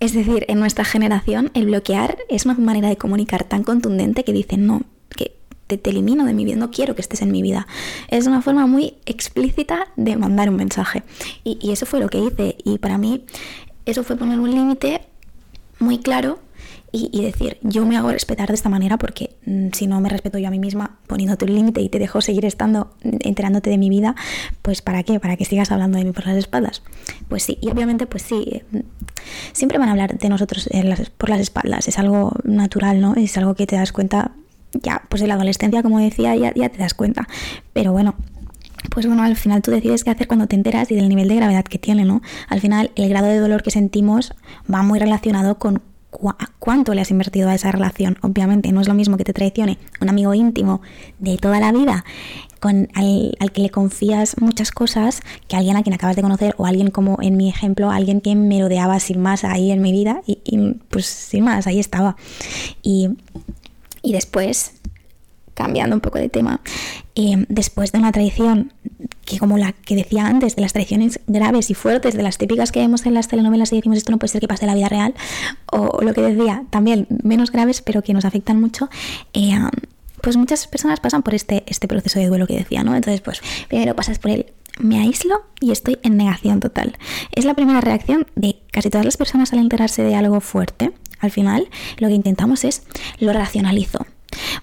Es 0.05 0.13
decir, 0.13 0.45
en 0.49 0.59
nuestra 0.59 0.85
generación 0.85 1.49
el 1.55 1.65
bloquear 1.65 2.19
es 2.29 2.45
una 2.45 2.53
manera 2.53 2.89
de 2.89 2.95
comunicar 2.95 3.43
tan 3.43 3.63
contundente 3.63 4.23
que 4.23 4.33
dicen, 4.33 4.67
no, 4.67 4.83
que 5.09 5.35
te, 5.65 5.89
elimino 5.89 6.25
de 6.25 6.33
mi 6.35 6.45
vida, 6.45 6.57
no 6.57 6.69
quiero 6.69 6.93
que 6.93 7.01
estés 7.01 7.23
en 7.23 7.31
mi 7.31 7.41
vida. 7.41 7.65
Es 8.09 8.27
una 8.27 8.43
forma 8.43 8.67
muy 8.67 8.97
explícita 9.07 9.87
de 9.95 10.15
mandar 10.15 10.49
un 10.49 10.57
mensaje. 10.57 11.01
Y, 11.43 11.57
y 11.59 11.71
eso 11.71 11.87
fue 11.87 11.99
lo 11.99 12.09
que 12.09 12.19
hice. 12.19 12.55
Y 12.63 12.77
para 12.77 12.99
mí 12.99 13.25
eso 13.87 14.03
fue 14.03 14.15
poner 14.15 14.39
un 14.39 14.51
límite 14.51 15.01
muy 15.79 15.97
claro 15.97 16.37
y, 16.95 17.21
decir, 17.21 17.57
yo 17.61 17.85
me 17.85 17.97
hago 17.97 18.11
respetar 18.11 18.47
de 18.47 18.55
esta 18.55 18.69
manera 18.69 18.97
porque 18.97 19.35
mm, 19.45 19.69
si 19.73 19.87
no 19.87 19.99
me 19.99 20.09
respeto 20.09 20.37
yo 20.37 20.47
a 20.47 20.51
mí 20.51 20.59
misma 20.59 20.99
poniéndote 21.07 21.45
un 21.45 21.53
límite 21.53 21.81
y 21.81 21.89
te 21.89 21.99
dejo 21.99 22.21
seguir 22.21 22.45
estando, 22.45 22.91
mm, 23.03 23.17
enterándote 23.21 23.69
de 23.69 23.77
mi 23.77 23.89
vida, 23.89 24.15
pues 24.61 24.81
¿para 24.81 25.03
qué? 25.03 25.19
¿Para 25.19 25.37
que 25.37 25.45
sigas 25.45 25.71
hablando 25.71 25.97
de 25.97 26.05
mí 26.05 26.11
por 26.11 26.25
las 26.25 26.37
espaldas? 26.37 26.83
Pues 27.27 27.43
sí, 27.43 27.57
y 27.61 27.69
obviamente 27.69 28.07
pues 28.07 28.23
sí, 28.23 28.63
mm, 28.71 28.79
siempre 29.51 29.77
van 29.77 29.89
a 29.89 29.91
hablar 29.91 30.17
de 30.17 30.29
nosotros 30.29 30.69
por 31.17 31.29
las 31.29 31.39
espaldas, 31.39 31.87
es 31.87 31.99
algo 31.99 32.33
natural, 32.43 33.01
¿no? 33.01 33.15
Es 33.15 33.37
algo 33.37 33.55
que 33.55 33.67
te 33.67 33.75
das 33.75 33.91
cuenta 33.91 34.31
ya, 34.73 35.03
pues 35.09 35.21
en 35.21 35.29
la 35.29 35.35
adolescencia, 35.35 35.83
como 35.83 35.99
decía, 35.99 36.35
ya, 36.35 36.53
ya 36.53 36.69
te 36.69 36.77
das 36.77 36.93
cuenta. 36.93 37.27
Pero 37.73 37.91
bueno, 37.91 38.15
pues 38.89 39.05
bueno, 39.05 39.23
al 39.23 39.35
final 39.35 39.61
tú 39.61 39.71
decides 39.71 40.03
qué 40.03 40.11
hacer 40.11 40.27
cuando 40.27 40.47
te 40.47 40.55
enteras 40.55 40.91
y 40.91 40.95
del 40.95 41.09
nivel 41.09 41.27
de 41.27 41.35
gravedad 41.35 41.65
que 41.65 41.79
tiene, 41.79 42.05
¿no? 42.05 42.21
Al 42.47 42.61
final 42.61 42.91
el 42.95 43.09
grado 43.09 43.27
de 43.27 43.39
dolor 43.39 43.63
que 43.63 43.71
sentimos 43.71 44.33
va 44.71 44.83
muy 44.83 44.99
relacionado 44.99 45.57
con 45.57 45.81
cuánto 46.59 46.93
le 46.93 47.01
has 47.01 47.11
invertido 47.11 47.49
a 47.49 47.55
esa 47.55 47.71
relación. 47.71 48.17
Obviamente 48.21 48.71
no 48.71 48.81
es 48.81 48.87
lo 48.87 48.93
mismo 48.93 49.17
que 49.17 49.23
te 49.23 49.33
traicione 49.33 49.77
un 50.01 50.09
amigo 50.09 50.33
íntimo 50.33 50.81
de 51.19 51.37
toda 51.37 51.59
la 51.59 51.71
vida 51.71 52.05
con 52.59 52.89
al, 52.95 53.51
que 53.53 53.61
le 53.61 53.69
confías 53.69 54.41
muchas 54.41 54.71
cosas 54.71 55.21
que 55.47 55.55
alguien 55.55 55.77
a 55.77 55.83
quien 55.83 55.93
acabas 55.93 56.15
de 56.15 56.21
conocer 56.21 56.55
o 56.57 56.65
alguien 56.65 56.89
como 56.89 57.17
en 57.21 57.37
mi 57.37 57.49
ejemplo, 57.49 57.91
alguien 57.91 58.21
que 58.21 58.35
me 58.35 58.59
rodeaba 58.61 58.99
sin 58.99 59.21
más 59.21 59.43
ahí 59.43 59.71
en 59.71 59.81
mi 59.81 59.91
vida 59.91 60.21
y, 60.25 60.57
pues 60.89 61.05
sin 61.05 61.43
más, 61.43 61.67
ahí 61.67 61.79
estaba. 61.79 62.15
Y, 62.81 63.09
y 64.01 64.13
después 64.13 64.73
cambiando 65.55 65.95
un 65.95 66.01
poco 66.01 66.19
de 66.19 66.29
tema, 66.29 66.61
eh, 67.15 67.45
después 67.49 67.91
de 67.91 67.97
una 67.97 68.11
traición 68.11 68.73
que 69.25 69.39
como 69.39 69.57
la 69.57 69.71
que 69.71 69.95
decía 69.95 70.27
antes, 70.27 70.55
de 70.55 70.61
las 70.61 70.73
traiciones 70.73 71.19
graves 71.25 71.71
y 71.71 71.73
fuertes, 71.73 72.13
de 72.13 72.21
las 72.21 72.37
típicas 72.37 72.71
que 72.71 72.81
vemos 72.81 73.05
en 73.07 73.15
las 73.15 73.27
telenovelas 73.27 73.73
y 73.73 73.77
decimos 73.77 73.97
esto 73.97 74.11
no 74.11 74.19
puede 74.19 74.31
ser 74.31 74.41
que 74.41 74.47
pase 74.47 74.65
en 74.65 74.67
la 74.67 74.75
vida 74.75 74.89
real, 74.89 75.15
o 75.71 76.01
lo 76.01 76.13
que 76.13 76.21
decía, 76.21 76.65
también 76.69 77.07
menos 77.23 77.51
graves 77.51 77.81
pero 77.81 78.03
que 78.03 78.13
nos 78.13 78.25
afectan 78.25 78.61
mucho, 78.61 78.89
eh, 79.33 79.57
pues 80.21 80.37
muchas 80.37 80.67
personas 80.67 80.99
pasan 80.99 81.23
por 81.23 81.33
este, 81.33 81.63
este 81.67 81.87
proceso 81.87 82.19
de 82.19 82.27
duelo 82.27 82.47
que 82.47 82.55
decía, 82.55 82.83
¿no? 82.83 82.95
Entonces, 82.95 83.21
pues 83.21 83.41
primero 83.67 83.95
pasas 83.95 84.19
por 84.19 84.31
el 84.31 84.47
me 84.79 84.99
aíslo 84.99 85.45
y 85.61 85.71
estoy 85.71 85.99
en 86.03 86.17
negación 86.17 86.59
total. 86.59 86.97
Es 87.31 87.45
la 87.45 87.53
primera 87.53 87.79
reacción 87.79 88.27
de 88.35 88.57
casi 88.71 88.89
todas 88.89 89.05
las 89.05 89.15
personas 89.15 89.53
al 89.53 89.59
enterarse 89.59 90.03
de 90.03 90.15
algo 90.15 90.41
fuerte. 90.41 90.91
Al 91.19 91.31
final, 91.31 91.69
lo 91.97 92.09
que 92.09 92.13
intentamos 92.13 92.65
es 92.65 92.83
lo 93.19 93.31
racionalizo 93.31 94.05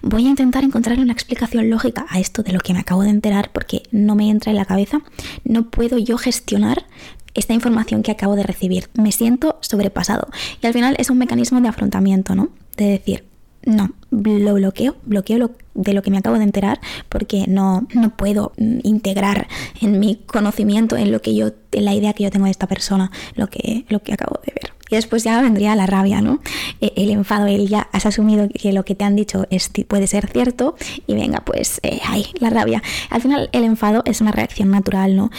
Voy 0.01 0.27
a 0.27 0.29
intentar 0.29 0.63
encontrar 0.63 0.99
una 0.99 1.13
explicación 1.13 1.69
lógica 1.69 2.05
a 2.09 2.19
esto 2.19 2.43
de 2.43 2.53
lo 2.53 2.59
que 2.59 2.73
me 2.73 2.79
acabo 2.79 3.03
de 3.03 3.09
enterar 3.09 3.51
porque 3.51 3.83
no 3.91 4.15
me 4.15 4.29
entra 4.29 4.51
en 4.51 4.57
la 4.57 4.65
cabeza. 4.65 5.01
No 5.43 5.69
puedo 5.69 5.97
yo 5.97 6.17
gestionar 6.17 6.85
esta 7.33 7.53
información 7.53 8.03
que 8.03 8.11
acabo 8.11 8.35
de 8.35 8.43
recibir. 8.43 8.89
Me 8.93 9.11
siento 9.11 9.57
sobrepasado. 9.61 10.27
Y 10.61 10.67
al 10.67 10.73
final 10.73 10.95
es 10.99 11.09
un 11.09 11.17
mecanismo 11.17 11.61
de 11.61 11.67
afrontamiento, 11.67 12.35
¿no? 12.35 12.49
De 12.77 12.85
decir, 12.85 13.25
no, 13.65 13.91
lo 14.11 14.53
bloqueo, 14.55 14.95
bloqueo 15.05 15.37
lo, 15.37 15.51
de 15.73 15.93
lo 15.93 16.01
que 16.01 16.11
me 16.11 16.17
acabo 16.17 16.37
de 16.37 16.43
enterar 16.43 16.79
porque 17.09 17.45
no, 17.47 17.87
no 17.93 18.15
puedo 18.15 18.51
mm, 18.57 18.79
integrar 18.83 19.47
en 19.81 19.99
mi 19.99 20.15
conocimiento, 20.15 20.97
en 20.97 21.11
lo 21.11 21.21
que 21.21 21.33
yo, 21.35 21.51
en 21.71 21.85
la 21.85 21.93
idea 21.93 22.13
que 22.13 22.23
yo 22.23 22.31
tengo 22.31 22.45
de 22.45 22.51
esta 22.51 22.67
persona, 22.67 23.11
lo 23.35 23.47
que, 23.47 23.85
lo 23.89 24.01
que 24.01 24.13
acabo 24.13 24.39
de 24.45 24.53
ver. 24.53 24.72
Y 24.93 24.95
después 24.95 25.23
ya 25.23 25.41
vendría 25.41 25.75
la 25.75 25.87
rabia, 25.87 26.21
¿no? 26.21 26.39
E, 26.79 26.93
el 26.95 27.09
enfado, 27.09 27.47
el 27.47 27.67
ya 27.67 27.87
has 27.91 28.05
asumido 28.05 28.47
que 28.47 28.71
lo 28.73 28.85
que 28.85 28.93
te 28.93 29.03
han 29.03 29.15
dicho 29.15 29.47
puede 29.87 30.05
ser 30.05 30.27
cierto 30.27 30.75
y 31.07 31.15
venga, 31.15 31.39
pues 31.39 31.79
eh, 31.81 31.99
ahí, 32.05 32.27
la 32.39 32.51
rabia. 32.51 32.83
Al 33.09 33.19
final 33.19 33.49
el 33.53 33.63
enfado 33.63 34.03
es 34.05 34.21
una 34.21 34.31
reacción 34.31 34.69
natural, 34.69 35.15
¿no? 35.15 35.31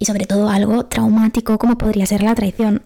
Y 0.00 0.06
sobre 0.06 0.26
todo 0.26 0.48
algo 0.48 0.84
traumático 0.86 1.58
como 1.58 1.78
podría 1.78 2.06
ser 2.06 2.24
la 2.24 2.34
traición. 2.34 2.82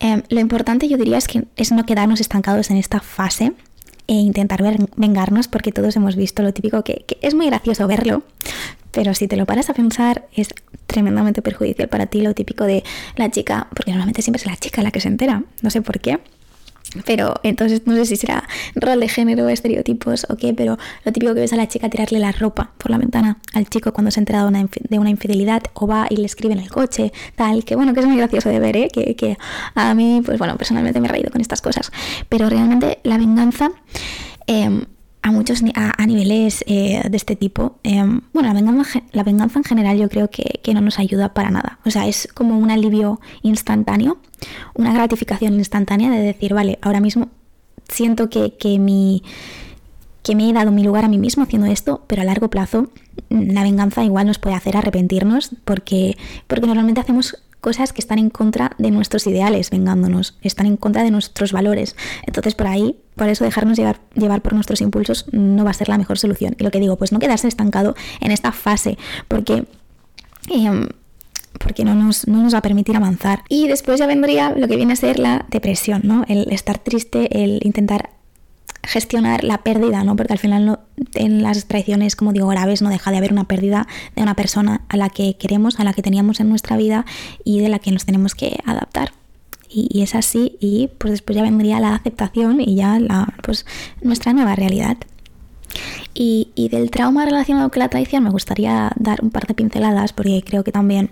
Em, 0.00 0.22
lo 0.30 0.40
importante 0.40 0.88
yo 0.88 0.96
diría 0.96 1.18
es 1.18 1.28
que 1.28 1.44
es 1.54 1.70
no 1.70 1.86
quedarnos 1.86 2.20
estancados 2.20 2.72
en 2.72 2.76
esta 2.76 2.98
fase 2.98 3.52
e 4.08 4.14
intentar 4.14 4.64
vengarnos 4.96 5.46
porque 5.46 5.70
todos 5.70 5.94
hemos 5.94 6.16
visto 6.16 6.42
lo 6.42 6.52
típico 6.52 6.82
que, 6.82 7.04
es 7.22 7.34
muy 7.34 7.46
gracioso 7.46 7.86
verlo, 7.86 8.24
pero 8.94 9.14
si 9.14 9.28
te 9.28 9.36
lo 9.36 9.46
paras 9.46 9.70
a 9.70 9.74
pensar 9.74 10.26
es 10.34 10.48
tremendamente 10.86 11.42
perjudicial 11.42 11.88
para 11.88 12.06
ti 12.06 12.20
lo 12.20 12.34
típico 12.34 12.64
de 12.64 12.84
la 13.16 13.30
chica, 13.30 13.68
porque 13.74 13.90
normalmente 13.90 14.22
siempre 14.22 14.40
es 14.40 14.46
la 14.46 14.56
chica 14.56 14.82
la 14.82 14.90
que 14.90 15.00
se 15.00 15.08
entera, 15.08 15.42
no 15.62 15.70
sé 15.70 15.82
por 15.82 16.00
qué, 16.00 16.20
pero 17.04 17.34
entonces 17.42 17.82
no 17.86 17.94
sé 17.96 18.06
si 18.06 18.16
será 18.16 18.44
rol 18.76 19.00
de 19.00 19.08
género, 19.08 19.48
estereotipos 19.48 20.26
o 20.28 20.36
qué, 20.36 20.54
pero 20.54 20.78
lo 21.04 21.12
típico 21.12 21.34
que 21.34 21.40
ves 21.40 21.52
a 21.52 21.56
la 21.56 21.66
chica 21.66 21.88
tirarle 21.88 22.20
la 22.20 22.30
ropa 22.32 22.72
por 22.78 22.90
la 22.90 22.98
ventana 22.98 23.38
al 23.52 23.68
chico 23.68 23.92
cuando 23.92 24.10
se 24.10 24.20
ha 24.20 24.22
enterado 24.22 24.50
de 24.50 24.98
una 24.98 25.10
infidelidad 25.10 25.62
o 25.74 25.86
va 25.86 26.06
y 26.08 26.16
le 26.16 26.26
escribe 26.26 26.54
en 26.54 26.60
el 26.60 26.70
coche, 26.70 27.12
tal, 27.34 27.64
que 27.64 27.74
bueno, 27.74 27.94
que 27.94 28.00
es 28.00 28.06
muy 28.06 28.16
gracioso 28.16 28.48
de 28.48 28.60
ver, 28.60 28.76
¿eh? 28.76 28.88
que, 28.92 29.16
que 29.16 29.36
a 29.74 29.94
mí, 29.94 30.22
pues 30.24 30.38
bueno, 30.38 30.56
personalmente 30.56 31.00
me 31.00 31.08
he 31.08 31.30
con 31.30 31.40
estas 31.40 31.62
cosas. 31.62 31.90
Pero 32.28 32.48
realmente 32.48 32.98
la 33.02 33.18
venganza... 33.18 33.70
Eh, 34.46 34.84
a 35.24 35.30
muchos 35.32 35.62
a, 35.74 36.06
niveles 36.06 36.62
eh, 36.66 37.02
de 37.08 37.16
este 37.16 37.34
tipo. 37.34 37.78
Em, 37.82 38.20
bueno, 38.34 38.48
la 38.48 38.54
venganza, 38.54 39.02
la 39.12 39.22
venganza 39.22 39.58
en 39.58 39.64
general 39.64 39.96
yo 39.96 40.10
creo 40.10 40.28
que, 40.28 40.60
no 40.74 40.82
nos 40.82 40.98
ayuda 40.98 41.32
para 41.32 41.50
nada. 41.50 41.78
O 41.86 41.90
sea, 41.90 42.06
es 42.06 42.28
como 42.34 42.58
un 42.58 42.70
alivio 42.70 43.20
instantáneo, 43.40 44.18
una 44.74 44.92
gratificación 44.92 45.54
instantánea 45.54 46.10
de 46.10 46.18
decir, 46.18 46.52
vale, 46.52 46.78
ahora 46.82 47.00
mismo 47.00 47.30
siento 47.88 48.28
que, 48.28 48.58
que, 48.58 48.78
mi, 48.78 49.22
que 50.22 50.36
me 50.36 50.50
he 50.50 50.52
dado 50.52 50.72
mi 50.72 50.84
lugar 50.84 51.06
a 51.06 51.08
mí 51.08 51.16
mismo 51.16 51.44
haciendo 51.44 51.68
esto, 51.68 52.04
pero 52.06 52.20
a 52.20 52.26
largo 52.26 52.50
plazo 52.50 52.90
la 53.30 53.62
venganza 53.62 54.04
igual 54.04 54.26
nos 54.26 54.38
puede 54.38 54.56
hacer 54.56 54.76
arrepentirnos 54.76 55.52
porque, 55.64 56.18
porque 56.48 56.66
normalmente 56.66 57.00
hacemos 57.00 57.42
cosas 57.64 57.94
que 57.94 58.02
están 58.02 58.18
en 58.18 58.28
contra 58.28 58.72
de 58.76 58.90
nuestros 58.90 59.26
ideales, 59.26 59.70
vengándonos, 59.70 60.36
están 60.42 60.66
en 60.66 60.76
contra 60.76 61.02
de 61.02 61.10
nuestros 61.10 61.50
valores. 61.52 61.96
Entonces 62.26 62.54
por 62.54 62.66
ahí, 62.66 62.98
por 63.16 63.30
eso 63.30 63.42
dejarnos 63.42 63.78
llevar, 63.78 64.00
llevar 64.14 64.42
por 64.42 64.52
nuestros 64.52 64.82
impulsos 64.82 65.24
no 65.32 65.64
va 65.64 65.70
a 65.70 65.72
ser 65.72 65.88
la 65.88 65.96
mejor 65.96 66.18
solución. 66.18 66.54
Y 66.58 66.62
lo 66.62 66.70
que 66.70 66.78
digo, 66.78 66.98
pues 66.98 67.10
no 67.10 67.18
quedarse 67.20 67.48
estancado 67.48 67.94
en 68.20 68.32
esta 68.32 68.52
fase, 68.52 68.98
porque... 69.28 69.64
Em, 70.50 70.88
porque 71.58 71.84
no 71.84 71.94
nos, 71.94 72.26
no 72.26 72.42
nos 72.42 72.52
va 72.52 72.58
a 72.58 72.62
permitir 72.62 72.96
avanzar. 72.96 73.44
Y 73.48 73.68
después 73.68 73.98
ya 73.98 74.06
vendría 74.06 74.50
lo 74.50 74.68
que 74.68 74.76
viene 74.76 74.92
a 74.92 74.96
ser 74.96 75.18
la 75.18 75.46
depresión, 75.48 76.02
¿no? 76.04 76.24
El 76.28 76.52
estar 76.52 76.78
triste, 76.78 77.42
el 77.42 77.60
intentar 77.62 78.10
gestionar 78.86 79.44
la 79.44 79.58
pérdida, 79.58 80.04
¿no? 80.04 80.16
Porque 80.16 80.32
al 80.32 80.38
final 80.38 80.66
no, 80.66 80.80
en 81.14 81.42
las 81.42 81.66
traiciones, 81.66 82.16
como 82.16 82.32
digo, 82.32 82.46
graves, 82.48 82.82
no 82.82 82.90
deja 82.90 83.10
de 83.10 83.18
haber 83.18 83.32
una 83.32 83.44
pérdida 83.44 83.86
de 84.16 84.22
una 84.22 84.34
persona 84.34 84.82
a 84.88 84.96
la 84.96 85.08
que 85.10 85.36
queremos, 85.36 85.80
a 85.80 85.84
la 85.84 85.92
que 85.92 86.02
teníamos 86.02 86.40
en 86.40 86.48
nuestra 86.48 86.76
vida 86.76 87.04
y 87.44 87.60
de 87.60 87.68
la 87.68 87.78
que 87.78 87.90
nos 87.90 88.04
tenemos 88.04 88.34
que 88.34 88.58
adaptar. 88.64 89.12
Y, 89.68 90.02
es 90.02 90.14
así, 90.14 90.56
y 90.60 90.88
pues 90.98 91.10
después 91.10 91.34
ya 91.34 91.42
vendría 91.42 91.80
la 91.80 91.96
aceptación 91.96 92.60
y 92.60 92.76
ya 92.76 93.00
la, 93.00 93.34
pues, 93.42 93.66
nuestra 94.02 94.32
nueva 94.32 94.54
realidad. 94.54 94.96
Y, 96.14 96.50
y 96.54 96.68
del 96.68 96.92
trauma 96.92 97.24
relacionado 97.24 97.68
con 97.70 97.80
la 97.80 97.88
traición 97.88 98.22
me 98.22 98.30
gustaría 98.30 98.92
dar 98.94 99.20
un 99.20 99.30
par 99.30 99.48
de 99.48 99.54
pinceladas 99.54 100.12
porque 100.12 100.44
creo 100.46 100.62
que 100.62 100.70
también 100.70 101.10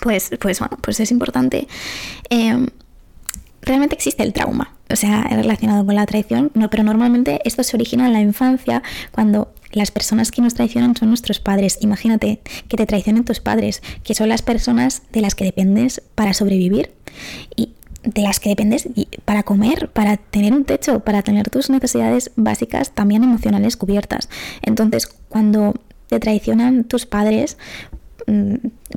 pues, 0.00 0.30
pues 0.40 0.58
bueno, 0.58 0.78
pues 0.80 1.00
es 1.00 1.10
importante. 1.10 1.68
Eh, 2.30 2.66
realmente 3.62 3.94
existe 3.94 4.22
el 4.22 4.32
trauma, 4.32 4.74
o 4.92 4.96
sea, 4.96 5.22
relacionado 5.24 5.84
con 5.84 5.94
la 5.94 6.06
traición, 6.06 6.50
no, 6.54 6.70
pero 6.70 6.82
normalmente 6.82 7.40
esto 7.44 7.62
se 7.62 7.76
origina 7.76 8.06
en 8.06 8.12
la 8.12 8.20
infancia 8.20 8.82
cuando 9.10 9.52
las 9.72 9.90
personas 9.90 10.30
que 10.30 10.42
nos 10.42 10.54
traicionan 10.54 10.94
son 10.96 11.08
nuestros 11.08 11.40
padres. 11.40 11.78
Imagínate 11.80 12.40
que 12.68 12.76
te 12.76 12.86
traicionen 12.86 13.24
tus 13.24 13.40
padres, 13.40 13.82
que 14.04 14.14
son 14.14 14.28
las 14.28 14.42
personas 14.42 15.02
de 15.12 15.22
las 15.22 15.34
que 15.34 15.44
dependes 15.44 16.02
para 16.14 16.34
sobrevivir 16.34 16.92
y 17.56 17.70
de 18.04 18.22
las 18.22 18.40
que 18.40 18.50
dependes 18.50 18.88
para 19.24 19.44
comer, 19.44 19.90
para 19.90 20.16
tener 20.16 20.52
un 20.52 20.64
techo, 20.64 21.00
para 21.00 21.22
tener 21.22 21.48
tus 21.50 21.70
necesidades 21.70 22.32
básicas 22.36 22.92
también 22.92 23.22
emocionales 23.24 23.76
cubiertas. 23.76 24.28
Entonces, 24.60 25.06
cuando 25.06 25.74
te 26.08 26.18
traicionan 26.18 26.84
tus 26.84 27.06
padres, 27.06 27.56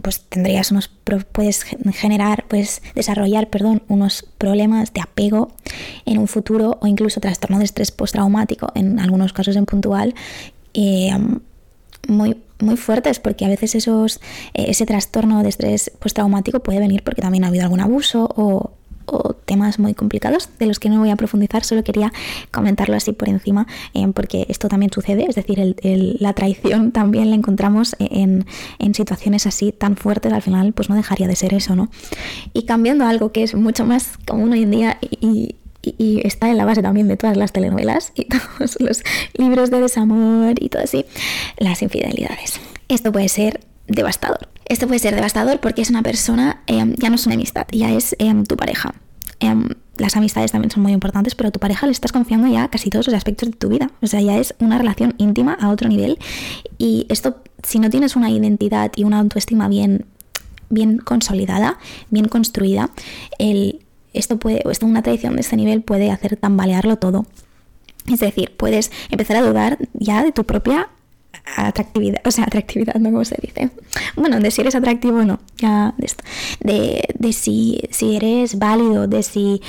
pues 0.01 0.21
tendrías 0.21 0.71
unos 0.71 0.89
puedes 1.31 1.63
generar 1.63 2.45
pues 2.47 2.81
desarrollar 2.93 3.49
perdón 3.49 3.83
unos 3.87 4.25
problemas 4.37 4.93
de 4.93 5.01
apego 5.01 5.51
en 6.05 6.17
un 6.17 6.27
futuro 6.27 6.77
o 6.81 6.87
incluso 6.87 7.19
trastorno 7.19 7.59
de 7.59 7.65
estrés 7.65 7.91
postraumático 7.91 8.71
en 8.75 8.99
algunos 8.99 9.33
casos 9.33 9.55
en 9.55 9.65
puntual 9.65 10.15
eh, 10.73 11.11
muy 12.07 12.37
muy 12.59 12.77
fuertes 12.77 13.19
porque 13.19 13.45
a 13.45 13.49
veces 13.49 13.75
esos 13.75 14.17
eh, 14.53 14.65
ese 14.67 14.85
trastorno 14.85 15.43
de 15.43 15.49
estrés 15.49 15.91
postraumático 15.99 16.61
puede 16.61 16.79
venir 16.79 17.03
porque 17.03 17.21
también 17.21 17.43
ha 17.43 17.47
habido 17.47 17.63
algún 17.63 17.81
abuso 17.81 18.29
o 18.35 18.71
o 19.05 19.33
temas 19.33 19.79
muy 19.79 19.93
complicados 19.93 20.49
de 20.59 20.65
los 20.65 20.79
que 20.79 20.89
no 20.89 20.99
voy 20.99 21.09
a 21.09 21.15
profundizar, 21.15 21.63
solo 21.63 21.83
quería 21.83 22.11
comentarlo 22.51 22.95
así 22.95 23.11
por 23.11 23.29
encima, 23.29 23.67
eh, 23.93 24.07
porque 24.13 24.45
esto 24.49 24.67
también 24.67 24.91
sucede, 24.91 25.25
es 25.27 25.35
decir, 25.35 25.75
la 26.19 26.33
traición 26.33 26.91
también 26.91 27.29
la 27.29 27.35
encontramos 27.35 27.95
en, 27.99 28.45
situaciones 28.93 29.45
así 29.45 29.73
tan 29.73 29.97
fuertes, 29.97 30.31
al 30.31 30.41
final 30.41 30.71
pues 30.71 30.89
no 30.89 30.95
dejaría 30.95 31.27
de 31.27 31.35
ser 31.35 31.53
eso, 31.53 31.75
¿no? 31.75 31.89
Y 32.53 32.63
cambiando 32.63 33.05
algo 33.05 33.33
que 33.33 33.43
es 33.43 33.53
mucho 33.53 33.85
más 33.85 34.17
común 34.25 34.53
hoy 34.53 34.63
en 34.63 34.71
día 34.71 34.97
y, 35.01 35.55
y 35.81 36.25
está 36.25 36.49
en 36.49 36.57
la 36.57 36.65
base 36.65 36.81
también 36.81 37.07
de 37.07 37.17
todas 37.17 37.35
las 37.35 37.51
telenovelas 37.51 38.13
y 38.15 38.25
todos 38.57 38.77
los 38.79 39.03
libros 39.37 39.71
de 39.71 39.81
desamor 39.81 40.55
y 40.59 40.69
todo 40.69 40.83
así, 40.83 41.05
las 41.57 41.81
infidelidades. 41.81 42.59
Esto 42.87 43.11
puede 43.11 43.27
ser 43.27 43.59
devastador. 43.87 44.49
Esto 44.67 44.87
puede 44.87 44.99
ser 44.99 45.15
devastador 45.15 45.59
porque 45.59 45.81
es 45.81 45.89
una 45.89 46.01
persona, 46.01 46.61
em, 46.67 46.95
ya 46.95 47.09
no 47.09 47.15
es 47.15 47.25
una 47.25 47.35
amistad, 47.35 47.67
ya 47.71 47.91
es 47.91 48.15
em, 48.19 48.43
tu 48.45 48.57
pareja. 48.57 48.95
Em, 49.39 49.69
las 49.97 50.15
amistades 50.17 50.51
también 50.51 50.71
son 50.71 50.83
muy 50.83 50.91
importantes, 50.91 51.35
pero 51.35 51.49
a 51.49 51.51
tu 51.51 51.59
pareja 51.59 51.85
le 51.85 51.91
estás 51.91 52.11
confiando 52.11 52.47
ya 52.47 52.67
casi 52.69 52.89
todos 52.89 53.07
los 53.07 53.15
aspectos 53.15 53.51
de 53.51 53.55
tu 53.55 53.69
vida. 53.69 53.91
O 54.01 54.07
sea, 54.07 54.21
ya 54.21 54.37
es 54.37 54.55
una 54.59 54.77
relación 54.77 55.13
íntima 55.17 55.53
a 55.53 55.69
otro 55.69 55.87
nivel. 55.87 56.17
Y 56.77 57.05
esto, 57.09 57.37
si 57.63 57.79
no 57.79 57.89
tienes 57.89 58.15
una 58.15 58.29
identidad 58.29 58.91
y 58.95 59.03
una 59.03 59.19
autoestima 59.19 59.67
bien, 59.67 60.05
bien 60.69 60.97
consolidada, 60.97 61.77
bien 62.09 62.27
construida, 62.27 62.89
esto 64.13 64.37
puede, 64.39 64.63
esto, 64.69 64.85
una 64.85 65.03
traición 65.03 65.35
de 65.35 65.41
este 65.41 65.55
nivel 65.57 65.81
puede 65.81 66.11
hacer 66.11 66.37
tambalearlo 66.37 66.97
todo. 66.97 67.25
Es 68.11 68.19
decir, 68.19 68.55
puedes 68.55 68.91
empezar 69.09 69.37
a 69.37 69.41
dudar 69.41 69.77
ya 69.93 70.23
de 70.23 70.31
tu 70.31 70.45
propia 70.45 70.89
atractividad, 71.55 72.21
o 72.25 72.31
sea, 72.31 72.45
atractividad, 72.45 72.95
¿no? 72.95 73.11
¿Cómo 73.11 73.25
se 73.25 73.37
dice? 73.41 73.69
Bueno, 74.15 74.39
de 74.39 74.51
si 74.51 74.61
eres 74.61 74.75
atractivo 74.75 75.19
o 75.19 75.23
no, 75.23 75.39
ya 75.57 75.93
de 75.97 76.05
esto. 76.05 76.23
De, 76.59 77.07
de 77.17 77.33
si, 77.33 77.81
si 77.91 78.15
eres 78.15 78.57
válido, 78.57 79.07
de 79.07 79.23
si, 79.23 79.61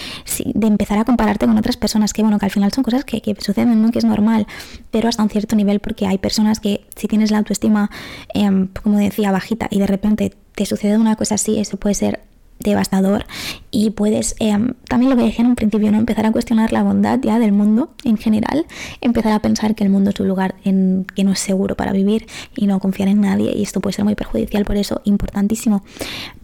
de 0.45 0.67
empezar 0.67 0.99
a 0.99 1.05
compararte 1.05 1.47
con 1.47 1.57
otras 1.57 1.77
personas, 1.77 2.13
que 2.13 2.23
bueno, 2.23 2.39
que 2.39 2.47
al 2.47 2.51
final 2.51 2.73
son 2.73 2.85
cosas 2.85 3.05
que, 3.05 3.21
que 3.21 3.35
suceden, 3.39 3.81
¿no? 3.83 3.91
Que 3.91 3.99
es 3.99 4.05
normal, 4.05 4.47
pero 4.91 5.09
hasta 5.09 5.23
un 5.23 5.31
cierto 5.31 5.57
nivel, 5.57 5.81
porque 5.81 6.07
hay 6.07 6.19
personas 6.19 6.61
que 6.61 6.87
si 6.97 7.09
tienes 7.09 7.31
la 7.31 7.39
autoestima, 7.39 7.91
em, 8.35 8.69
como 8.83 8.99
decía, 8.99 9.31
bajita, 9.31 9.69
y 9.71 9.79
de 9.79 9.87
repente 9.87 10.33
te 10.55 10.67
sucede 10.67 10.97
una 10.97 11.17
cosa 11.17 11.37
así, 11.37 11.59
eso 11.59 11.77
puede 11.77 11.95
ser 11.95 12.21
devastador 12.59 13.27
y 13.71 13.91
puedes 13.91 14.35
em, 14.39 14.75
también 14.89 15.11
lo 15.11 15.17
que 15.17 15.25
dije 15.25 15.43
en 15.43 15.49
un 15.49 15.57
principio 15.57 15.91
no 15.93 15.99
empezar 15.99 16.27
a 16.27 16.33
cuestionar 16.33 16.73
la 16.73 16.83
bondad 16.83 17.19
ya 17.23 17.39
del 17.39 17.53
mundo 17.53 17.91
en 18.05 18.17
general 18.17 18.67
empezar 19.01 19.33
a 19.33 19.41
pensar 19.41 19.75
que 19.75 19.85
el 19.85 19.91
mundo 19.91 20.11
es 20.11 20.21
un 20.21 20.29
lugar 20.29 20.55
en 20.65 21.07
que 21.15 21.25
no 21.25 21.33
es 21.33 21.39
seguro 21.39 21.77
para 21.77 21.93
vivir 21.93 22.27
y 22.57 22.67
no 22.67 22.81
confiar 22.81 23.09
en 23.09 23.21
nadie 23.21 23.53
y 23.55 23.63
esto 23.63 23.81
puede 23.81 23.95
ser 23.95 24.05
muy 24.05 24.15
perjudicial 24.15 24.65
por 24.65 24.77
eso 24.77 25.03
importantísimo 25.05 25.85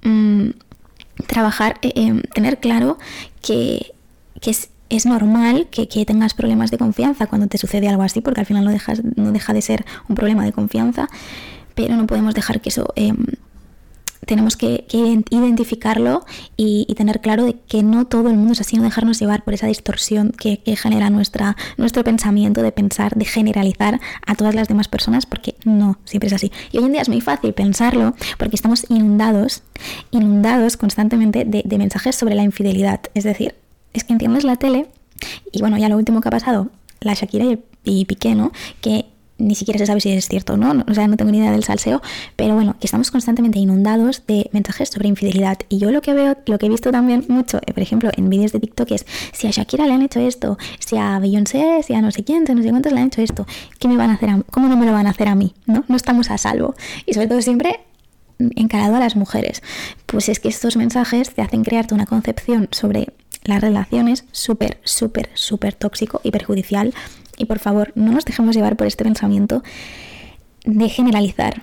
mm, 0.02 0.50
trabajar 1.26 1.78
eh, 1.82 1.92
em, 1.94 2.22
tener 2.34 2.58
claro 2.58 2.98
que, 3.40 3.92
es, 4.42 4.70
es 4.88 5.06
normal 5.06 5.68
que, 5.70 5.88
que, 5.88 6.04
tengas 6.04 6.34
problemas 6.34 6.70
de 6.70 6.78
confianza 6.78 7.26
cuando 7.26 7.46
te 7.46 7.58
sucede 7.58 7.88
algo 7.88 8.02
así, 8.02 8.20
porque 8.20 8.40
al 8.40 8.46
final 8.46 8.64
no, 8.64 8.72
no 9.16 9.32
deja 9.32 9.52
de 9.52 9.62
ser 9.62 9.84
un 10.08 10.16
problema 10.16 10.44
de 10.44 10.52
confianza, 10.52 11.08
pero 11.74 11.96
no 11.96 12.06
podemos 12.06 12.34
dejar 12.34 12.60
que 12.60 12.70
eso 12.70 12.92
em, 12.96 13.16
tenemos 14.26 14.56
que, 14.56 14.86
identificarlo 14.90 16.24
y, 16.56 16.86
tener 16.96 17.20
claro 17.20 17.44
de 17.44 17.54
que 17.66 17.82
no 17.82 18.06
todo 18.06 18.28
el 18.30 18.36
mundo 18.36 18.52
es 18.52 18.60
así, 18.60 18.76
no 18.76 18.82
dejarnos 18.84 19.18
llevar 19.18 19.42
por 19.44 19.54
esa 19.54 19.66
distorsión 19.66 20.32
que, 20.32 20.60
genera 20.76 21.10
nuestra, 21.10 21.56
nuestro 21.76 22.04
pensamiento 22.04 22.62
de 22.62 22.72
pensar, 22.72 23.14
de 23.14 23.24
generalizar 23.24 24.00
a 24.26 24.34
todas 24.34 24.54
las 24.54 24.68
demás 24.68 24.88
personas, 24.88 25.26
porque 25.26 25.56
no, 25.64 25.98
siempre 26.04 26.28
es 26.28 26.32
así. 26.32 26.52
Y 26.70 26.78
hoy 26.78 26.84
en 26.84 26.92
día 26.92 27.02
es 27.02 27.08
muy 27.08 27.20
fácil 27.20 27.52
pensarlo 27.52 28.14
porque 28.38 28.56
estamos 28.56 28.86
inundados, 28.88 29.62
inundados 30.10 30.76
constantemente 30.76 31.44
de, 31.44 31.62
de 31.64 31.78
mensajes 31.78 32.14
sobre 32.14 32.34
la 32.34 32.42
infidelidad. 32.42 33.00
Es 33.14 33.24
decir, 33.24 33.54
es 33.92 34.04
que 34.04 34.12
entiendes 34.12 34.44
la 34.44 34.56
tele 34.56 34.88
y 35.50 35.60
bueno, 35.60 35.78
ya 35.78 35.88
lo 35.88 35.96
último 35.96 36.20
que 36.20 36.28
ha 36.28 36.32
pasado, 36.32 36.70
la 37.00 37.14
Shakira 37.14 37.44
y, 37.44 37.58
y 37.84 38.04
Piqué, 38.04 38.34
¿no? 38.34 38.52
Que 38.80 39.06
ni 39.42 39.54
siquiera 39.54 39.78
se 39.78 39.86
sabe 39.86 40.00
si 40.00 40.10
es 40.10 40.28
cierto 40.28 40.54
o 40.54 40.56
no, 40.56 40.84
o 40.88 40.94
sea, 40.94 41.08
no 41.08 41.16
tengo 41.16 41.30
ni 41.30 41.38
idea 41.38 41.50
del 41.50 41.64
salseo, 41.64 42.00
pero 42.36 42.54
bueno, 42.54 42.76
que 42.78 42.86
estamos 42.86 43.10
constantemente 43.10 43.58
inundados 43.58 44.22
de 44.26 44.48
mensajes 44.52 44.88
sobre 44.88 45.08
infidelidad. 45.08 45.58
Y 45.68 45.78
yo 45.78 45.90
lo 45.90 46.00
que 46.00 46.14
veo, 46.14 46.36
lo 46.46 46.58
que 46.58 46.66
he 46.66 46.68
visto 46.68 46.90
también 46.90 47.24
mucho, 47.28 47.58
eh, 47.66 47.72
por 47.72 47.82
ejemplo, 47.82 48.10
en 48.16 48.30
vídeos 48.30 48.52
de 48.52 48.60
TikTok 48.60 48.92
es, 48.92 49.06
si 49.32 49.46
a 49.46 49.50
Shakira 49.50 49.86
le 49.86 49.92
han 49.92 50.02
hecho 50.02 50.20
esto, 50.20 50.58
si 50.78 50.96
a 50.96 51.18
Beyoncé, 51.18 51.82
si 51.82 51.94
a 51.94 52.00
no 52.00 52.10
sé 52.10 52.24
quién, 52.24 52.44
no 52.44 52.62
sé 52.62 52.70
cuántos 52.70 52.92
le 52.92 53.00
han 53.00 53.06
hecho 53.08 53.22
esto, 53.22 53.46
¿qué 53.78 53.88
me 53.88 53.96
van 53.96 54.10
a 54.10 54.14
hacer 54.14 54.30
a, 54.30 54.42
¿cómo 54.50 54.68
no 54.68 54.76
me 54.76 54.86
lo 54.86 54.92
van 54.92 55.06
a 55.06 55.10
hacer 55.10 55.28
a 55.28 55.34
mí? 55.34 55.54
¿No? 55.66 55.84
No 55.88 55.96
estamos 55.96 56.30
a 56.30 56.38
salvo. 56.38 56.74
Y 57.06 57.14
sobre 57.14 57.26
todo 57.26 57.42
siempre 57.42 57.80
encarado 58.56 58.96
a 58.96 59.00
las 59.00 59.16
mujeres. 59.16 59.62
Pues 60.06 60.28
es 60.28 60.40
que 60.40 60.48
estos 60.48 60.76
mensajes 60.76 61.34
te 61.34 61.42
hacen 61.42 61.62
crearte 61.62 61.94
una 61.94 62.06
concepción 62.06 62.68
sobre 62.72 63.08
las 63.44 63.60
relaciones 63.60 64.24
súper, 64.32 64.78
súper, 64.84 65.30
súper 65.34 65.74
tóxico 65.74 66.20
y 66.22 66.30
perjudicial 66.30 66.94
y 67.36 67.46
por 67.46 67.58
favor, 67.58 67.92
no 67.94 68.12
nos 68.12 68.24
dejemos 68.24 68.54
llevar 68.54 68.76
por 68.76 68.86
este 68.86 69.04
pensamiento 69.04 69.62
de 70.64 70.88
generalizar. 70.88 71.62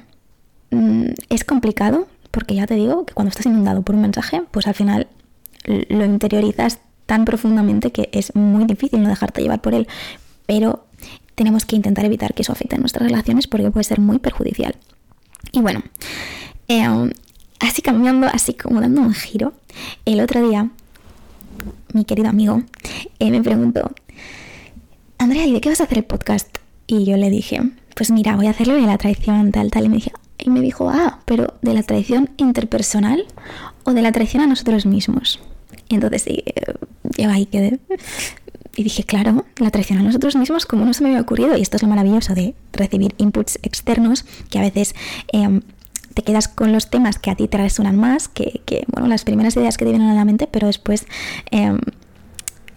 Mm, 0.71 1.11
es 1.29 1.43
complicado, 1.43 2.07
porque 2.31 2.55
ya 2.55 2.67
te 2.67 2.75
digo 2.75 3.05
que 3.05 3.13
cuando 3.13 3.29
estás 3.29 3.45
inundado 3.45 3.81
por 3.81 3.95
un 3.95 4.01
mensaje, 4.01 4.43
pues 4.51 4.67
al 4.67 4.75
final 4.75 5.07
lo 5.65 6.05
interiorizas 6.05 6.79
tan 7.05 7.25
profundamente 7.25 7.91
que 7.91 8.09
es 8.11 8.35
muy 8.35 8.65
difícil 8.65 9.01
no 9.01 9.09
dejarte 9.09 9.41
llevar 9.41 9.61
por 9.61 9.73
él. 9.73 9.87
Pero 10.45 10.85
tenemos 11.35 11.65
que 11.65 11.75
intentar 11.75 12.05
evitar 12.05 12.33
que 12.33 12.41
eso 12.41 12.51
afecte 12.51 12.75
a 12.75 12.79
nuestras 12.79 13.07
relaciones 13.07 13.47
porque 13.47 13.71
puede 13.71 13.83
ser 13.83 13.99
muy 13.99 14.19
perjudicial. 14.19 14.75
Y 15.51 15.61
bueno, 15.61 15.83
eh, 16.67 16.85
así 17.59 17.81
cambiando, 17.81 18.27
así 18.27 18.53
como 18.53 18.81
dando 18.81 19.01
un 19.01 19.13
giro, 19.13 19.53
el 20.05 20.21
otro 20.21 20.47
día 20.47 20.69
mi 21.93 22.05
querido 22.05 22.29
amigo 22.29 22.61
eh, 23.19 23.31
me 23.31 23.41
preguntó, 23.41 23.91
Andrea, 25.19 25.45
¿y 25.45 25.51
de 25.51 25.59
qué 25.59 25.67
vas 25.67 25.81
a 25.81 25.83
hacer 25.83 25.97
el 25.97 26.05
podcast? 26.05 26.47
Y 26.87 27.03
yo 27.03 27.17
le 27.17 27.29
dije, 27.29 27.59
pues 27.93 28.09
mira, 28.09 28.37
voy 28.37 28.47
a 28.47 28.51
hacerlo 28.51 28.75
de 28.75 28.83
la 28.83 28.97
traición 28.97 29.51
tal, 29.51 29.69
tal. 29.69 29.83
Y 29.83 29.89
me, 29.89 29.95
dije, 29.95 30.13
y 30.37 30.49
me 30.49 30.61
dijo, 30.61 30.89
ah, 30.89 31.19
pero 31.25 31.55
¿de 31.61 31.73
la 31.73 31.83
traición 31.83 32.29
interpersonal 32.37 33.25
o 33.83 33.91
de 33.91 34.01
la 34.01 34.13
traición 34.13 34.41
a 34.43 34.47
nosotros 34.47 34.85
mismos? 34.85 35.41
Y 35.89 35.95
entonces 35.95 36.25
eh, 36.25 36.43
yo 37.17 37.29
ahí 37.29 37.45
quedé. 37.47 37.81
Y 38.77 38.83
dije, 38.83 39.03
claro, 39.03 39.43
la 39.57 39.71
traición 39.71 39.99
a 39.99 40.03
nosotros 40.03 40.37
mismos, 40.37 40.65
como 40.65 40.85
no 40.85 40.93
se 40.93 41.03
me 41.03 41.09
había 41.09 41.21
ocurrido. 41.21 41.57
Y 41.57 41.61
esto 41.61 41.75
es 41.75 41.83
lo 41.83 41.89
maravilloso 41.89 42.33
de 42.33 42.55
recibir 42.71 43.13
inputs 43.17 43.59
externos 43.61 44.23
que 44.49 44.59
a 44.59 44.61
veces 44.61 44.95
em, 45.33 45.63
te 46.13 46.21
quedas 46.21 46.47
con 46.47 46.71
los 46.71 46.89
temas 46.89 47.19
que 47.19 47.29
a 47.29 47.35
ti 47.35 47.49
te 47.49 47.57
resuenan 47.57 47.97
más, 47.97 48.29
que, 48.29 48.61
bueno, 48.87 49.09
las 49.09 49.25
primeras 49.25 49.57
ideas 49.57 49.75
que 49.75 49.83
te 49.83 49.91
vienen 49.91 50.07
a 50.07 50.13
la 50.13 50.23
mente, 50.23 50.47
pero 50.49 50.67
después 50.67 51.07
em, 51.51 51.77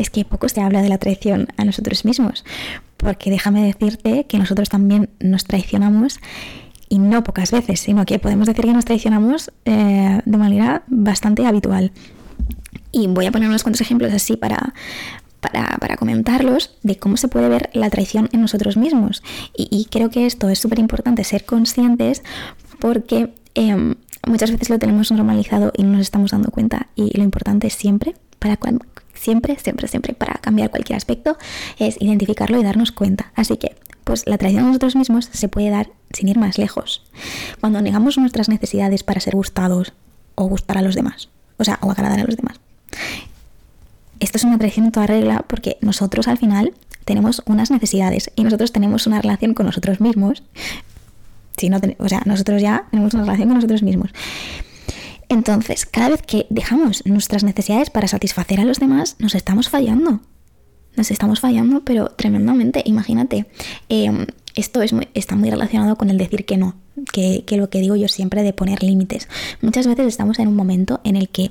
es 0.02 0.10
que 0.10 0.24
poco 0.24 0.48
se 0.48 0.60
habla 0.60 0.82
de 0.82 0.88
la 0.88 0.98
traición 0.98 1.48
a 1.56 1.64
nosotros 1.64 2.04
mismos, 2.04 2.44
porque 2.96 3.30
déjame 3.30 3.64
decirte 3.64 4.24
que 4.24 4.38
nosotros 4.38 4.68
también 4.68 5.10
nos 5.20 5.44
traicionamos 5.44 6.20
y 6.88 6.98
no 6.98 7.24
pocas 7.24 7.50
veces, 7.50 7.80
sino 7.80 8.04
que 8.04 8.18
podemos 8.18 8.46
decir 8.46 8.66
que 8.66 8.72
nos 8.72 8.84
traicionamos 8.84 9.50
eh, 9.64 10.20
de 10.24 10.36
manera 10.36 10.82
bastante 10.88 11.46
habitual. 11.46 11.90
Y 12.92 13.06
voy 13.06 13.24
a 13.24 13.32
poner 13.32 13.48
unos 13.48 13.62
cuantos 13.62 13.80
ejemplos 13.80 14.12
así 14.12 14.36
para, 14.36 14.74
para, 15.40 15.96
comentarlos 15.96 16.74
de 16.82 16.98
cómo 16.98 17.16
se 17.16 17.28
puede 17.28 17.48
ver 17.48 17.70
la 17.72 17.88
traición 17.88 18.28
en 18.32 18.42
nosotros 18.42 18.76
mismos. 18.76 19.22
Y, 19.56 19.86
creo 19.90 20.10
que 20.10 20.26
esto 20.26 20.48
es 20.48 20.58
súper 20.58 20.78
importante 20.78 21.24
ser 21.24 21.44
conscientes 21.44 22.22
porque 22.78 23.32
em, 23.54 23.94
muchas 24.26 24.50
veces 24.50 24.68
lo 24.68 24.78
tenemos 24.78 25.10
normalizado 25.10 25.72
y 25.76 25.84
no 25.84 25.92
nos 25.92 26.02
estamos 26.02 26.32
dando 26.32 26.50
cuenta. 26.50 26.88
Y 26.94 27.16
lo 27.16 27.24
importante 27.24 27.68
es 27.68 27.74
siempre, 27.74 28.14
para 28.38 28.56
siempre, 29.14 29.58
siempre, 29.58 29.88
siempre, 29.88 30.14
para 30.14 30.34
cambiar 30.34 30.70
cualquier 30.70 30.96
aspecto, 30.96 31.36
es 31.78 31.96
identificarlo 32.00 32.58
y 32.58 32.62
darnos 32.62 32.92
cuenta. 32.92 33.32
Así 33.34 33.56
que, 33.56 33.76
pues 34.04 34.26
la 34.26 34.38
traición 34.38 34.64
a 34.64 34.66
nosotros 34.68 34.96
mismos 34.96 35.28
se 35.32 35.48
puede 35.48 35.70
dar 35.70 35.90
sin 36.12 36.28
ir 36.28 36.38
más 36.38 36.58
lejos. 36.58 37.02
Cuando 37.60 37.80
negamos 37.80 38.18
nuestras 38.18 38.48
necesidades 38.48 39.04
para 39.04 39.20
ser 39.20 39.34
gustados 39.34 39.92
o 40.34 40.46
gustar 40.46 40.78
a 40.78 40.82
los 40.82 40.94
demás. 40.94 41.28
O 41.58 41.64
sea, 41.64 41.78
o 41.82 41.90
agradar 41.90 42.20
a 42.20 42.24
los 42.24 42.36
demás. 42.36 42.60
Esto 44.20 44.38
es 44.38 44.44
una 44.44 44.58
traición 44.58 44.86
en 44.86 44.92
toda 44.92 45.06
regla 45.06 45.44
porque 45.46 45.78
nosotros 45.80 46.28
al 46.28 46.38
final 46.38 46.74
tenemos 47.04 47.42
unas 47.46 47.70
necesidades 47.70 48.30
y 48.36 48.44
nosotros 48.44 48.72
tenemos 48.72 49.06
una 49.06 49.20
relación 49.20 49.54
con 49.54 49.66
nosotros 49.66 50.00
mismos. 50.00 50.42
Si 51.56 51.68
no 51.68 51.80
o 51.98 52.08
sea, 52.08 52.22
nosotros 52.24 52.62
ya 52.62 52.86
tenemos 52.90 53.14
una 53.14 53.24
relación 53.24 53.48
con 53.48 53.56
nosotros 53.56 53.82
mismos. 53.82 54.10
Entonces, 55.32 55.86
cada 55.86 56.10
vez 56.10 56.20
que 56.20 56.46
dejamos 56.50 57.06
nuestras 57.06 57.42
necesidades 57.42 57.88
para 57.88 58.06
satisfacer 58.06 58.60
a 58.60 58.64
los 58.64 58.78
demás, 58.78 59.16
nos 59.18 59.34
estamos 59.34 59.70
fallando. 59.70 60.20
Nos 60.94 61.10
estamos 61.10 61.40
fallando, 61.40 61.80
pero 61.84 62.08
tremendamente. 62.10 62.82
Imagínate, 62.84 63.46
em, 63.88 64.26
esto 64.56 64.82
es 64.82 64.94
está 65.14 65.34
muy 65.34 65.48
relacionado 65.48 65.96
con 65.96 66.10
el 66.10 66.18
decir 66.18 66.44
que 66.44 66.58
no, 66.58 66.74
que, 67.14 67.44
que 67.46 67.56
lo 67.56 67.70
que 67.70 67.80
digo 67.80 67.96
yo 67.96 68.08
siempre 68.08 68.42
de 68.42 68.52
poner 68.52 68.82
límites. 68.82 69.26
Muchas 69.62 69.86
veces 69.86 70.06
estamos 70.06 70.38
en 70.38 70.48
un 70.48 70.54
momento 70.54 71.00
en 71.02 71.16
el 71.16 71.30
que 71.30 71.50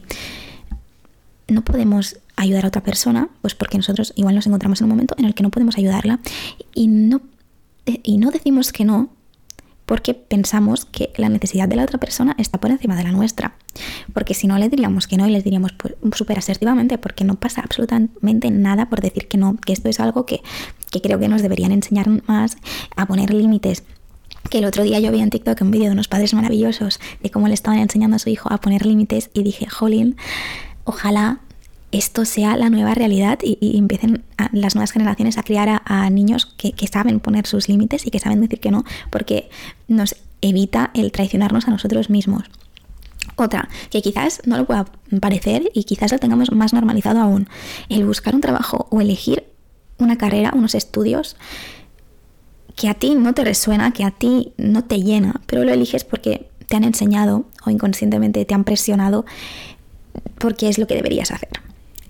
no 1.47 1.63
podemos 1.63 2.17
ayudar 2.35 2.65
a 2.65 2.67
otra 2.67 2.83
persona, 2.83 3.29
pues 3.41 3.55
porque 3.55 3.77
nosotros 3.77 4.13
igual 4.15 4.35
nos 4.35 4.45
encontramos 4.45 4.79
en 4.81 4.85
un 4.85 4.89
momento 4.91 5.15
en 5.17 5.25
el 5.25 5.33
que 5.33 5.41
no 5.41 5.50
podemos 5.50 5.75
ayudarla 5.79 6.19
y 6.75 6.85
no, 6.85 7.21
y 8.03 8.19
no 8.19 8.29
decimos 8.29 8.71
que 8.71 8.85
no 8.85 9.09
porque 9.91 10.13
pensamos 10.13 10.86
que 10.86 11.12
la 11.17 11.27
necesidad 11.27 11.67
de 11.67 11.75
la 11.75 11.83
otra 11.83 12.00
persona 12.00 12.33
está 12.38 12.62
por 12.62 12.71
encima 12.71 12.95
de 12.95 13.03
la 13.03 13.12
nuestra. 13.12 13.55
Porque 14.13 14.33
si 14.33 14.48
no 14.48 14.57
le 14.57 14.69
diríamos 14.69 15.05
que 15.05 15.17
no 15.17 15.27
y 15.27 15.31
les 15.31 15.43
diríamos 15.43 15.74
pues, 15.74 15.95
súper 16.15 16.38
asertivamente, 16.38 16.98
porque 16.98 17.25
no 17.25 17.36
pasa 17.36 17.60
absolutamente 17.60 18.51
nada 18.51 18.89
por 18.89 19.01
decir 19.01 19.27
que 19.27 19.38
no, 19.38 19.57
que 19.57 19.74
esto 19.74 19.89
es 19.89 20.00
algo 20.00 20.25
que, 20.25 20.39
que 20.91 21.01
creo 21.01 21.19
que 21.19 21.27
nos 21.27 21.41
deberían 21.41 21.74
enseñar 21.74 22.07
más 22.25 22.55
a 22.95 23.05
poner 23.05 23.33
límites 23.33 23.83
que 24.50 24.60
el 24.60 24.65
otro 24.65 24.83
día 24.83 24.98
yo 25.01 25.12
vi 25.12 25.19
en 25.19 25.29
TikTok 25.29 25.60
un 25.60 25.71
vídeo 25.71 25.88
de 25.88 25.91
unos 25.91 26.07
padres 26.07 26.33
maravillosos 26.33 27.01
de 27.21 27.29
cómo 27.29 27.50
le 27.50 27.53
estaban 27.53 27.79
enseñando 27.79 28.15
a 28.15 28.19
su 28.19 28.29
hijo 28.29 28.50
a 28.50 28.62
poner 28.62 28.86
límites 28.86 29.29
y 29.33 29.43
dije, 29.43 29.67
jolín, 29.67 30.15
ojalá 30.86 31.41
esto 31.91 32.25
sea 32.25 32.55
la 32.57 32.69
nueva 32.69 32.93
realidad 32.95 33.39
y, 33.43 33.77
empiecen 33.77 34.24
las 34.53 34.75
nuevas 34.75 34.91
generaciones 34.91 35.38
a 35.38 35.43
criar 35.43 35.81
a, 35.83 36.10
niños 36.10 36.45
que, 36.45 36.74
saben 36.88 37.19
poner 37.19 37.48
sus 37.48 37.69
límites 37.69 38.05
y 38.05 38.12
que 38.12 38.19
saben 38.19 38.41
decir 38.41 38.60
que 38.60 38.71
no, 38.71 38.83
porque 39.10 39.50
nos 39.88 40.15
evita 40.41 40.91
el 40.93 41.12
traicionarnos 41.12 41.67
a 41.67 41.71
nosotros 41.71 42.10
mismos. 42.10 42.43
Otra, 43.36 43.69
que 43.89 44.01
quizás 44.01 44.41
no 44.45 44.57
lo 44.57 44.65
pueda 44.65 44.86
parecer 45.19 45.69
y 45.74 45.83
quizás 45.83 46.12
lo 46.12 46.19
tengamos 46.19 46.51
más 46.51 46.74
normalizado 46.74 47.19
aún, 47.19 47.50
el 47.89 48.05
buscar 48.05 48.36
un 48.36 48.41
trabajo 48.41 48.88
o 48.89 49.01
elegir 49.01 49.45
una 49.98 50.17
carrera, 50.17 50.51
unos 50.55 50.75
estudios 50.75 51.36
que 52.75 52.89
a 52.89 52.93
ti 52.93 53.15
no 53.15 53.33
te 53.33 53.43
resuena, 53.43 53.92
que 53.92 54.03
a 54.03 54.11
ti 54.11 54.53
no 54.57 54.83
te 54.83 55.01
llena, 55.01 55.42
pero 55.46 55.63
lo 55.63 55.72
eliges 55.72 56.03
porque 56.03 56.50
te 56.68 56.77
han 56.77 56.83
enseñado 56.83 57.46
o 57.65 57.70
inconscientemente 57.70 58.46
te 58.46 58.53
han 58.53 58.63
presionado 58.63 59.25
porque 60.39 60.70
es 60.70 60.77
lo 60.77 60.87
que 60.87 60.96
deberías 60.96 61.31
hacer. 61.31 61.50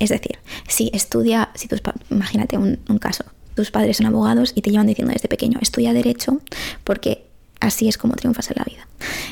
Es 0.01 0.09
decir, 0.09 0.39
si 0.67 0.89
estudia, 0.93 1.51
si 1.53 1.67
tus, 1.67 1.79
imagínate 2.09 2.57
un, 2.57 2.77
caso, 2.99 3.23
tus 3.53 3.69
padres 3.69 3.97
son 3.97 4.07
abogados 4.07 4.51
y 4.55 4.63
te 4.63 4.71
llevan 4.71 4.87
diciendo 4.87 5.13
desde 5.13 5.27
pequeño, 5.27 5.59
estudia 5.61 5.93
derecho 5.93 6.41
porque 6.83 7.27
así 7.59 7.87
es 7.87 7.99
como 7.99 8.15
triunfas 8.15 8.49
en 8.49 8.55
la 8.57 8.63
vida. 8.63 8.87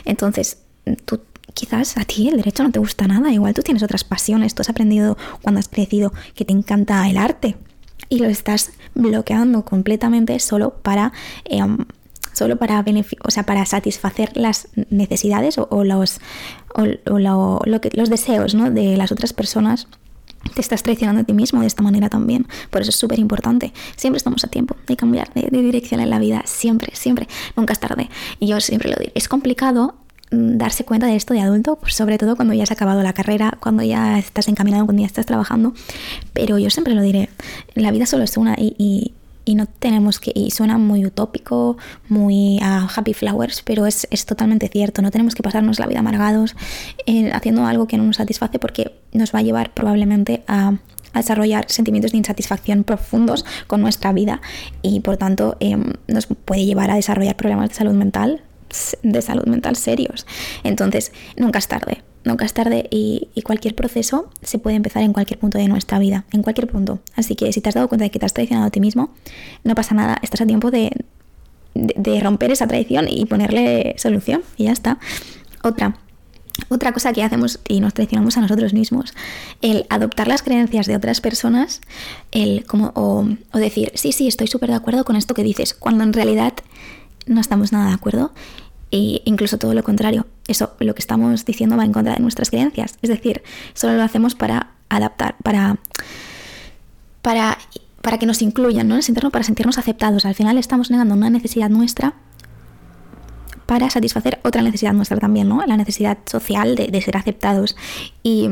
Entonces, 0.05 0.59
tú 1.05 1.21
quizás 1.55 1.97
a 1.97 2.05
ti 2.05 2.29
el 2.29 2.37
derecho 2.37 2.61
no 2.61 2.69
te 2.71 2.77
gusta 2.77 3.07
nada, 3.07 3.33
igual 3.33 3.55
tú 3.55 3.63
tienes 3.63 3.81
otras 3.81 4.03
pasiones, 4.03 4.53
tú 4.53 4.61
has 4.61 4.69
aprendido 4.69 5.17
cuando 5.41 5.57
has 5.57 5.69
crecido 5.69 6.13
que 6.35 6.45
te 6.45 6.53
encanta 6.53 7.09
el 7.09 7.17
arte 7.17 7.55
y 8.07 8.19
lo 8.19 8.29
estás 8.29 8.69
bloqueando 8.93 9.65
completamente 9.65 10.39
solo 10.39 10.75
para 10.75 11.13
em, 11.45 11.79
solo 12.31 12.57
para 12.57 12.85
o 13.25 13.31
sea, 13.31 13.43
para 13.43 13.65
satisfacer 13.65 14.37
las 14.37 14.67
necesidades 14.91 15.57
o, 15.57 15.83
los 15.83 16.19
lo, 16.75 17.81
que, 17.81 17.89
los 17.93 18.09
deseos 18.09 18.53
¿no? 18.53 18.69
de 18.69 18.95
las 18.97 19.11
otras 19.11 19.33
personas 19.33 19.87
te 20.53 20.61
estás 20.61 20.83
traicionando 20.83 21.21
a 21.21 21.23
ti 21.23 21.33
mismo 21.33 21.61
de 21.61 21.67
esta 21.67 21.83
manera 21.83 22.09
también. 22.09 22.47
Por 22.69 22.81
eso 22.81 22.89
es 22.89 22.95
súper 22.95 23.19
importante. 23.19 23.73
Siempre 23.95 24.17
estamos 24.17 24.43
a 24.43 24.47
tiempo 24.47 24.75
de 24.87 24.95
cambiar 24.95 25.31
de, 25.33 25.49
dirección 25.49 25.99
en 25.99 26.09
la 26.09 26.19
vida. 26.19 26.43
Siempre, 26.45 26.95
siempre. 26.95 27.27
Nunca 27.55 27.73
es 27.73 27.79
tarde. 27.79 28.09
Y 28.39 28.47
yo 28.47 28.59
siempre 28.59 28.89
lo 28.89 28.95
digo. 28.97 29.11
Es 29.15 29.27
complicado 29.27 29.95
mm, 30.31 30.57
darse 30.57 30.85
cuenta 30.85 31.07
de 31.07 31.15
esto 31.15 31.33
de 31.33 31.41
adulto, 31.41 31.77
pues 31.77 31.95
sobre 31.95 32.17
todo 32.17 32.35
cuando 32.35 32.53
ya 32.53 32.63
has 32.63 32.71
acabado 32.71 33.03
la 33.03 33.13
carrera, 33.13 33.57
cuando 33.59 33.83
ya 33.83 34.17
estás 34.17 34.47
encaminado, 34.47 34.85
cuando 34.85 35.01
ya 35.01 35.07
estás 35.07 35.25
trabajando. 35.25 35.73
Pero 36.33 36.57
yo 36.57 36.69
siempre 36.69 36.95
lo 36.95 37.01
diré. 37.01 37.29
La 37.75 37.91
vida 37.91 38.05
solo 38.05 38.23
es 38.23 38.37
una 38.37 38.55
y, 38.57 38.75
y 38.77 39.13
no 39.55 39.65
tenemos 39.65 40.19
que, 40.19 40.31
y 40.33 40.51
suena 40.51 40.77
muy 40.77 41.05
utópico, 41.05 41.77
muy 42.07 42.59
happy 42.61 43.13
flowers, 43.13 43.61
pero 43.63 43.85
es, 43.85 44.07
es, 44.11 44.25
totalmente 44.25 44.67
cierto, 44.67 45.01
no 45.01 45.11
tenemos 45.11 45.35
que 45.35 45.43
pasarnos 45.43 45.79
la 45.79 45.87
vida 45.87 45.99
amargados 45.99 46.55
eh, 47.05 47.31
haciendo 47.33 47.65
algo 47.65 47.87
que 47.87 47.97
no 47.97 48.03
nos 48.03 48.17
satisface 48.17 48.59
porque 48.59 48.95
nos 49.11 49.33
va 49.33 49.39
a 49.39 49.43
llevar 49.43 49.73
probablemente 49.73 50.43
a, 50.47 50.77
desarrollar 51.13 51.65
sentimientos 51.69 52.11
de 52.11 52.19
insatisfacción 52.19 52.83
profundos 52.83 53.43
con 53.65 53.81
nuestra 53.81 54.13
vida 54.13 54.41
y 54.83 54.99
por 54.99 55.17
tanto 55.17 55.57
em, 55.59 55.93
nos 56.07 56.27
puede 56.27 56.65
llevar 56.65 56.91
a 56.91 56.95
desarrollar 56.95 57.35
problemas 57.35 57.69
de 57.69 57.75
salud 57.75 57.93
mental 57.93 58.43
de 59.01 59.21
salud 59.23 59.45
mental 59.45 59.75
serios. 59.75 60.27
Entonces, 60.63 61.11
nunca 61.35 61.57
es 61.57 61.67
tarde 61.67 62.03
nunca 62.23 62.45
es 62.45 62.53
tarde 62.53 62.87
y, 62.91 63.29
cualquier 63.43 63.73
proceso 63.73 64.29
se 64.43 64.59
puede 64.59 64.75
empezar 64.75 65.01
en 65.01 65.13
cualquier 65.13 65.39
punto 65.39 65.57
de 65.57 65.67
nuestra 65.67 65.97
vida, 65.97 66.25
en 66.31 66.43
cualquier 66.43 66.67
punto. 66.67 66.99
Así 67.15 67.35
que 67.35 67.51
si 67.51 67.61
te 67.61 67.69
has 67.69 67.75
dado 67.75 67.87
cuenta 67.87 68.03
de 68.03 68.11
que 68.11 68.19
te 68.19 68.25
has 68.25 68.33
traicionado 68.33 68.67
a 68.67 68.69
ti 68.69 68.79
mismo, 68.79 69.09
no 69.63 69.73
pasa 69.73 69.95
nada, 69.95 70.19
estás 70.21 70.41
a 70.41 70.45
tiempo 70.45 70.69
de, 70.69 70.91
romper 72.21 72.51
esa 72.51 72.67
traición 72.67 73.07
y 73.09 73.25
ponerle 73.25 73.95
solución 73.97 74.43
y 74.57 74.65
ya 74.65 74.71
está. 74.71 74.99
Otra. 75.63 75.97
Otra 76.67 76.91
cosa 76.91 77.13
que 77.13 77.23
hacemos 77.23 77.59
y 77.67 77.79
nos 77.79 77.93
traicionamos 77.93 78.37
a 78.37 78.41
nosotros 78.41 78.73
mismos, 78.73 79.13
el 79.61 79.85
adoptar 79.89 80.27
las 80.27 80.43
creencias 80.43 80.87
de 80.87 80.95
otras 80.97 81.21
personas, 81.21 81.79
el 82.31 82.65
como, 82.65 82.91
o, 82.95 83.25
o 83.53 83.57
decir, 83.57 83.93
sí, 83.95 84.11
sí, 84.11 84.27
estoy 84.27 84.47
súper 84.47 84.69
de 84.69 84.75
acuerdo 84.75 85.05
con 85.05 85.15
esto 85.15 85.33
que 85.33 85.43
dices, 85.43 85.73
cuando 85.73 86.03
en 86.03 86.11
realidad 86.11 86.53
no 87.27 87.39
estamos 87.39 87.71
nada 87.71 87.87
de 87.87 87.93
acuerdo 87.93 88.33
e 88.91 89.21
incluso 89.25 89.57
todo 89.57 89.73
lo 89.73 89.83
contrario. 89.83 90.25
Eso, 90.47 90.73
lo 90.79 90.95
que 90.95 90.99
estamos 90.99 91.45
diciendo 91.45 91.77
va 91.77 91.85
en 91.85 91.93
contra 91.93 92.13
de 92.13 92.19
nuestras 92.19 92.49
creencias. 92.49 92.97
Es 93.01 93.09
decir, 93.09 93.43
solo 93.73 93.95
lo 93.95 94.03
hacemos 94.03 94.35
para 94.35 94.71
adaptar, 94.89 95.35
para, 95.43 95.77
para, 97.21 97.57
para 98.01 98.17
que 98.17 98.25
nos 98.25 98.41
incluyan, 98.41 98.87
¿no? 98.87 98.95
En 98.95 99.31
para 99.31 99.43
sentirnos 99.43 99.77
aceptados. 99.77 100.25
Al 100.25 100.35
final 100.35 100.57
estamos 100.57 100.89
negando 100.89 101.13
una 101.13 101.29
necesidad 101.29 101.69
nuestra 101.69 102.15
para 103.65 103.91
satisfacer 103.91 104.39
otra 104.43 104.63
necesidad 104.63 104.93
nuestra 104.93 105.17
también, 105.17 105.47
¿no? 105.47 105.63
La 105.67 105.77
necesidad 105.77 106.17
social 106.25 106.75
de, 106.75 107.01
ser 107.01 107.17
aceptados. 107.17 107.75
Y, 108.23 108.49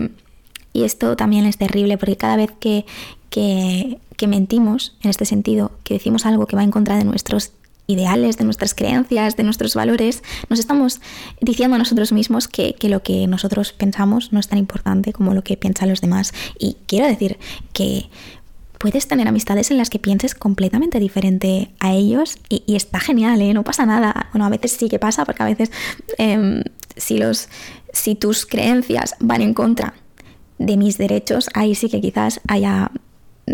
y, 0.73 0.83
esto 0.83 1.15
también 1.15 1.47
es 1.47 1.57
terrible 1.57 1.97
porque 1.97 2.17
cada 2.17 2.35
vez 2.35 2.51
que, 2.59 2.85
que, 3.31 3.99
que 4.15 4.27
mentimos 4.27 4.95
en 5.01 5.09
este 5.09 5.25
sentido, 5.25 5.71
que 5.83 5.95
decimos 5.95 6.27
algo 6.27 6.45
que 6.45 6.55
va 6.55 6.63
en 6.63 6.69
contra 6.69 6.97
de 6.97 7.03
nuestros 7.03 7.51
ideales, 7.87 8.37
de 8.37 8.43
nuestras 8.43 8.73
creencias, 8.73 9.35
de 9.35 9.43
nuestros 9.43 9.73
valores, 9.73 10.23
nos 10.49 10.59
estamos 10.59 10.99
diciendo 11.41 11.75
a 11.75 11.79
nosotros 11.79 12.11
mismos 12.11 12.47
que, 12.47 12.75
lo 12.83 13.01
que 13.01 13.27
nosotros 13.27 13.73
pensamos 13.73 14.31
no 14.33 14.39
es 14.39 14.47
tan 14.47 14.59
importante 14.59 15.13
como 15.13 15.33
lo 15.33 15.43
que 15.43 15.57
piensan 15.57 15.89
los 15.89 16.01
demás. 16.01 16.33
Y 16.59 16.77
quiero 16.85 17.07
decir 17.07 17.37
que 17.73 18.09
puedes 18.77 19.07
tener 19.07 19.27
amistades 19.27 19.71
en 19.71 19.77
las 19.77 19.89
que 19.89 19.99
pienses 19.99 20.35
completamente 20.35 20.99
diferente 20.99 21.71
a 21.79 21.93
ellos 21.93 22.37
y, 22.49 22.75
está 22.75 22.99
genial, 22.99 23.41
¿eh? 23.41 23.53
no 23.53 23.63
pasa 23.63 23.85
nada. 23.85 24.29
Bueno, 24.33 24.45
a 24.45 24.49
veces 24.49 24.73
sí 24.73 24.89
que 24.89 24.99
pasa 24.99 25.25
porque 25.25 25.43
a 25.43 25.47
veces 25.47 25.71
em, 26.17 26.63
si, 26.95 27.17
los, 27.17 27.49
si 27.93 28.15
tus 28.15 28.45
creencias 28.45 29.15
van 29.19 29.41
en 29.41 29.53
contra 29.53 29.93
de 30.59 30.77
mis 30.77 30.97
derechos, 30.97 31.49
ahí 31.53 31.75
sí 31.75 31.89
que 31.89 32.01
quizás 32.01 32.41
haya 32.47 32.91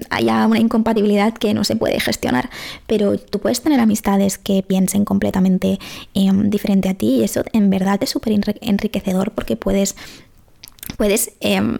haya 0.09 0.45
una 0.47 0.59
incompatibilidad 0.59 1.33
que 1.33 1.53
no 1.53 1.63
se 1.63 1.75
puede 1.75 1.99
gestionar. 1.99 2.49
Pero 2.87 3.17
tú 3.17 3.39
puedes 3.39 3.61
tener 3.61 3.79
amistades 3.79 4.37
que 4.37 4.63
piensen 4.63 5.05
completamente 5.05 5.79
em, 6.13 6.49
diferente 6.49 6.89
a 6.89 6.93
ti 6.93 7.17
y 7.17 7.23
eso 7.23 7.43
en 7.53 7.69
verdad 7.69 8.01
es 8.01 8.09
súper 8.09 8.33
enriquecedor 8.61 9.31
porque 9.31 9.55
puedes, 9.55 9.95
puedes 10.97 11.31
em, 11.39 11.77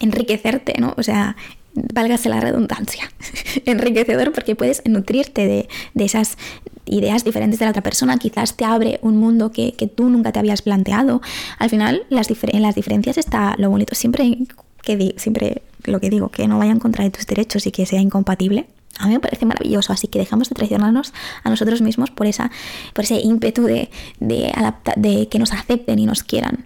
enriquecerte, 0.00 0.74
¿no? 0.78 0.94
O 0.96 1.02
sea, 1.02 1.36
válgase 1.74 2.28
la 2.28 2.40
redundancia, 2.40 3.10
enriquecedor 3.64 4.32
porque 4.32 4.54
puedes 4.54 4.82
nutrirte 4.84 5.46
de, 5.46 5.68
esas 6.04 6.36
ideas 6.84 7.24
diferentes 7.24 7.58
de 7.58 7.64
la 7.64 7.70
otra 7.70 7.82
persona, 7.82 8.18
quizás 8.18 8.56
te 8.56 8.64
abre 8.64 8.98
un 9.02 9.16
mundo 9.16 9.52
que, 9.52 9.72
tú 9.94 10.08
nunca 10.08 10.32
te 10.32 10.38
habías 10.38 10.62
planteado. 10.62 11.22
Al 11.58 11.70
final, 11.70 12.04
las 12.10 12.28
en 12.30 12.62
las 12.62 12.74
diferencias 12.74 13.18
está 13.18 13.54
lo 13.58 13.70
bonito. 13.70 13.94
Siempre, 13.94 14.36
que 14.82 15.14
siempre 15.16 15.62
lo 15.84 16.00
que 16.00 16.10
digo, 16.10 16.28
que 16.28 16.46
no 16.48 16.58
vaya 16.58 16.72
en 16.72 16.78
contra 16.78 17.04
de 17.04 17.10
tus 17.10 17.26
derechos 17.26 17.66
y 17.66 17.72
que 17.72 17.86
sea 17.86 18.00
incompatible. 18.00 18.66
A 18.98 19.06
mí 19.06 19.14
me 19.14 19.20
parece 19.20 19.46
maravilloso, 19.46 19.92
así 19.92 20.06
que 20.06 20.18
dejamos 20.18 20.48
de 20.48 20.54
traicionarnos 20.54 21.12
a 21.42 21.50
nosotros 21.50 21.80
mismos 21.80 22.10
por, 22.10 22.26
esa, 22.26 22.50
por 22.92 23.04
ese 23.04 23.20
ímpetu 23.20 23.64
de, 23.64 23.90
de, 24.20 24.52
de 24.96 25.28
que 25.28 25.38
nos 25.38 25.52
acepten 25.52 25.98
y 25.98 26.06
nos 26.06 26.22
quieran. 26.22 26.64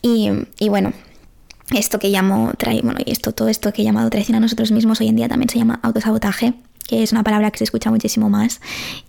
Y, 0.00 0.30
y 0.60 0.68
bueno, 0.68 0.92
esto 1.72 1.98
que 1.98 2.08
llamo, 2.08 2.52
bueno, 2.82 3.00
y 3.04 3.10
esto, 3.10 3.32
todo 3.32 3.48
esto 3.48 3.72
que 3.72 3.82
he 3.82 3.84
llamado 3.84 4.10
traición 4.10 4.36
a 4.36 4.40
nosotros 4.40 4.70
mismos 4.70 5.00
hoy 5.00 5.08
en 5.08 5.16
día 5.16 5.28
también 5.28 5.48
se 5.48 5.58
llama 5.58 5.80
autosabotaje, 5.82 6.54
que 6.86 7.02
es 7.02 7.12
una 7.12 7.24
palabra 7.24 7.50
que 7.50 7.58
se 7.58 7.64
escucha 7.64 7.90
muchísimo 7.90 8.28
más. 8.28 8.60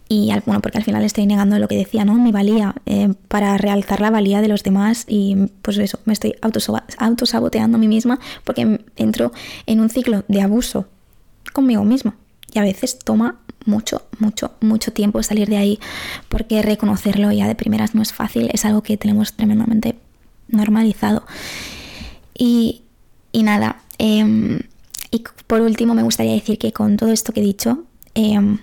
Y 0.07 0.31
bueno, 0.45 0.61
porque 0.61 0.77
al 0.77 0.83
final 0.83 1.03
estoy 1.03 1.25
negando 1.25 1.57
lo 1.57 1.67
que 1.67 1.75
decía, 1.75 2.05
¿no? 2.05 2.13
Mi 2.13 2.31
valía, 2.31 2.75
eh, 2.85 3.13
para 3.27 3.57
realzar 3.57 4.01
la 4.01 4.11
valía 4.11 4.41
de 4.41 4.47
los 4.47 4.63
demás 4.63 5.05
y 5.07 5.35
pues 5.63 5.77
eso, 5.79 5.99
me 6.05 6.13
estoy 6.13 6.35
autosaboteando 6.99 7.77
a 7.77 7.79
mí 7.79 7.87
misma 7.87 8.19
porque 8.43 8.81
entro 8.97 9.31
en 9.65 9.79
un 9.79 9.89
ciclo 9.89 10.23
de 10.27 10.41
abuso 10.41 10.87
conmigo 11.53 11.83
misma. 11.83 12.15
Y 12.53 12.59
a 12.59 12.61
veces 12.61 12.99
toma 12.99 13.39
mucho, 13.65 14.03
mucho, 14.19 14.51
mucho 14.61 14.93
tiempo 14.93 15.23
salir 15.23 15.49
de 15.49 15.57
ahí 15.57 15.79
porque 16.29 16.61
reconocerlo 16.61 17.31
ya 17.31 17.47
de 17.47 17.55
primeras 17.55 17.95
no 17.95 18.03
es 18.03 18.13
fácil, 18.13 18.49
es 18.53 18.63
algo 18.63 18.83
que 18.83 18.97
tenemos 18.97 19.33
tremendamente 19.33 19.95
normalizado. 20.47 21.23
Y, 22.37 22.83
nada, 23.33 23.81
em, 23.97 24.59
y 25.09 25.23
por 25.47 25.61
último 25.61 25.95
me 25.95 26.03
gustaría 26.03 26.33
decir 26.33 26.57
que 26.59 26.71
con 26.71 26.95
todo 26.97 27.11
esto 27.11 27.33
que 27.33 27.39
he 27.39 27.43
dicho, 27.43 27.85
em, 28.13 28.59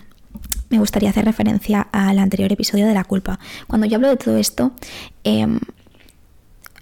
me 0.73 0.79
gustaría 0.79 1.11
hacer 1.11 1.23
referencia 1.23 1.87
al 1.91 2.17
anterior 2.17 2.51
episodio 2.51 2.87
de 2.87 2.95
la 2.95 3.03
culpa. 3.03 3.39
Cuando 3.67 3.85
yo 3.85 3.97
hablo 3.97 4.09
de 4.09 4.17
todo 4.17 4.37
esto, 4.37 4.71
em, 5.23 5.59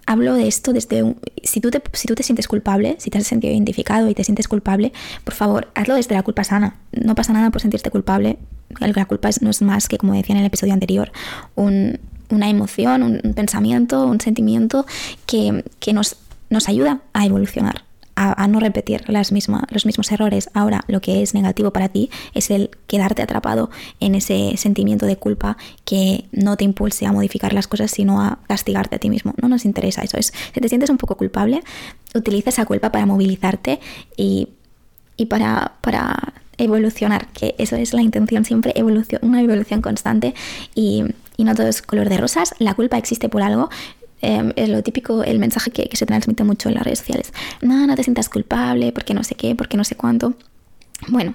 hablo 0.06 0.34
de 0.34 0.48
esto 0.48 0.72
desde 0.72 1.04
un, 1.04 1.18
si, 1.44 1.60
tú 1.60 1.72
te, 1.72 1.84
si 1.92 2.08
tú 2.08 2.16
te 2.16 2.24
sientes 2.24 2.48
culpable, 2.48 2.96
si 3.00 3.10
te 3.10 3.18
has 3.18 3.28
sentido 3.28 3.52
identificado 3.54 4.10
y 4.10 4.16
te 4.16 4.24
sientes 4.24 4.48
culpable, 4.48 4.94
por 5.26 5.34
favor, 5.34 5.68
hazlo 5.76 5.96
desde 5.96 6.16
la 6.16 6.24
culpa 6.24 6.46
sana. 6.46 6.78
No 6.94 7.16
pasa 7.16 7.34
nada 7.34 7.50
por 7.50 7.62
sentirte 7.62 7.92
culpable. 7.92 8.38
La 8.80 9.06
culpa 9.06 9.30
no 9.42 9.50
es 9.50 9.62
más 9.62 9.90
que, 9.90 9.98
como 9.98 10.14
decía 10.14 10.34
en 10.34 10.40
el 10.40 10.48
episodio 10.48 10.72
anterior, 10.72 11.12
una 11.56 12.50
emoción, 12.50 13.04
un, 13.04 13.34
pensamiento, 13.34 14.08
un 14.08 14.22
sentimiento 14.22 14.86
que, 15.26 15.66
que 15.82 15.92
nos 15.92 16.16
nos 16.52 16.68
ayuda 16.68 17.00
a 17.14 17.26
evolucionar, 17.26 17.86
a, 18.16 18.48
no 18.48 18.60
repetir 18.60 19.04
las 19.10 19.32
los 19.32 19.86
mismos 19.86 20.12
errores. 20.12 20.50
Ahora, 20.54 20.84
lo 20.88 21.02
que 21.02 21.22
es 21.22 21.34
negativo 21.34 21.72
para 21.72 21.90
ti 21.90 22.10
es 22.34 22.52
el 22.52 22.70
quedarte 22.88 23.22
atrapado 23.22 23.70
en 24.00 24.16
ese 24.16 24.56
sentimiento 24.58 25.06
de 25.06 25.16
culpa 25.16 25.58
que 25.86 26.26
no 26.32 26.58
te 26.58 26.64
impulse 26.64 27.06
a 27.06 27.12
modificar 27.12 27.54
las 27.54 27.68
cosas, 27.68 27.92
sino 27.92 28.22
a 28.22 28.40
castigarte 28.48 28.96
a 28.96 29.00
ti 29.00 29.10
mismo. 29.10 29.34
No 29.42 29.48
nos 29.48 29.66
interesa 29.66 30.02
eso. 30.02 30.18
Es, 30.18 30.34
si 30.54 30.62
te 30.62 30.70
sientes 30.70 30.90
un 30.90 30.98
poco 30.98 31.16
culpable, 31.16 31.64
utiliza 32.14 32.50
esa 32.50 32.66
culpa 32.66 32.92
para 32.92 33.06
movilizarte 33.06 33.80
y, 34.18 34.50
para, 35.30 35.74
para 35.82 36.34
evolucionar, 36.58 37.28
que 37.28 37.56
eso 37.58 37.76
es 37.76 37.94
la 37.94 38.02
intención 38.02 38.44
siempre, 38.44 38.74
evolución, 38.76 39.22
una 39.24 39.42
evolución 39.42 39.82
constante 39.82 40.34
y, 40.74 41.04
y 41.38 41.44
no 41.44 41.56
todo 41.56 41.68
es 41.68 41.82
color 41.82 42.10
de 42.10 42.18
rosas. 42.18 42.54
La 42.60 42.74
culpa 42.74 42.98
existe 42.98 43.30
por 43.30 43.42
algo. 43.42 43.70
Em, 44.22 44.54
es 44.56 44.70
lo 44.70 44.84
típico, 44.84 45.24
el 45.24 45.40
mensaje 45.40 45.72
que, 45.72 45.90
se 45.96 46.06
transmite 46.06 46.44
mucho 46.44 46.70
en 46.70 46.76
las 46.76 46.84
redes 46.84 47.00
sociales. 47.00 47.34
No, 47.62 47.88
no 47.88 47.96
te 47.96 48.04
sientas 48.04 48.30
culpable, 48.30 48.92
porque 48.92 49.14
no 49.14 49.24
sé 49.24 49.36
qué, 49.36 49.56
porque 49.56 49.78
no 49.78 49.84
sé 49.84 49.96
cuánto. 49.96 50.36
Bueno, 51.08 51.34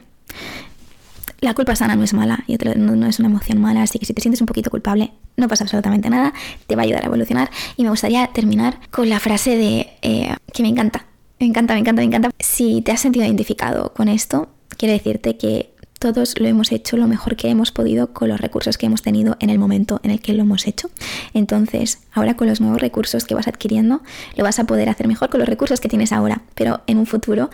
la 1.41 1.55
culpa 1.55 1.77
sana 1.77 1.97
no 1.97 2.05
es 2.05 2.15
mala, 2.15 2.45
y 2.47 2.57
no, 2.57 3.07
es 3.07 3.19
una 3.19 3.29
emoción 3.29 3.61
mala, 3.61 3.83
así 3.83 3.99
que 3.99 4.07
si 4.07 4.15
te 4.15 4.23
sientes 4.23 4.41
un 4.41 4.47
poquito 4.47 4.71
culpable, 4.71 5.13
no 5.37 5.49
pasa 5.49 5.65
absolutamente 5.65 6.09
nada, 6.09 6.33
te 6.67 6.77
va 6.77 6.83
a 6.83 6.85
ayudar 6.85 7.03
a 7.03 7.07
evolucionar. 7.07 7.51
Y 7.77 7.83
me 7.83 7.91
gustaría 7.91 8.29
terminar 8.29 8.79
con 8.91 9.09
la 9.09 9.21
frase 9.21 9.57
de 9.57 9.89
eh, 10.03 10.35
que 10.53 10.63
me 10.63 10.69
encanta, 10.69 11.07
me 11.39 11.47
encanta, 11.47 11.75
me 11.75 11.81
encanta, 11.81 12.01
me 12.01 12.07
encanta. 12.07 12.31
Si 12.39 12.83
te 12.83 12.93
has 12.93 13.01
sentido 13.01 13.27
identificado 13.27 13.93
con 13.93 14.09
esto, 14.09 14.49
quiero 14.77 14.93
decirte 14.95 15.37
que 15.37 15.75
todos 15.99 16.39
lo 16.39 16.47
hemos 16.47 16.73
hecho 16.73 16.97
lo 16.97 17.07
mejor 17.07 17.37
que 17.37 17.49
hemos 17.49 17.73
podido 17.73 18.13
con 18.13 18.29
los 18.29 18.41
recursos 18.41 18.79
que 18.79 18.87
hemos 18.87 19.03
tenido 19.03 19.37
en 19.41 19.51
el 19.51 19.59
momento 19.59 20.01
en 20.03 20.11
el 20.11 20.21
que 20.21 20.33
lo 20.33 20.43
hemos 20.43 20.67
hecho. 20.67 20.91
Entonces, 21.35 22.01
ahora 22.13 22.37
con 22.37 22.49
los 22.49 22.61
nuevos 22.61 22.81
recursos 22.81 23.25
que 23.25 23.35
vas 23.35 23.49
adquiriendo, 23.49 24.03
lo 24.37 24.45
vas 24.45 24.59
a 24.59 24.65
poder 24.65 24.89
hacer 24.89 25.09
mejor 25.09 25.31
con 25.31 25.41
los 25.41 25.49
recursos 25.49 25.81
que 25.81 25.89
tienes 25.89 26.13
ahora, 26.13 26.43
pero 26.55 26.81
en 26.87 26.99
un 26.99 27.07
futuro 27.07 27.51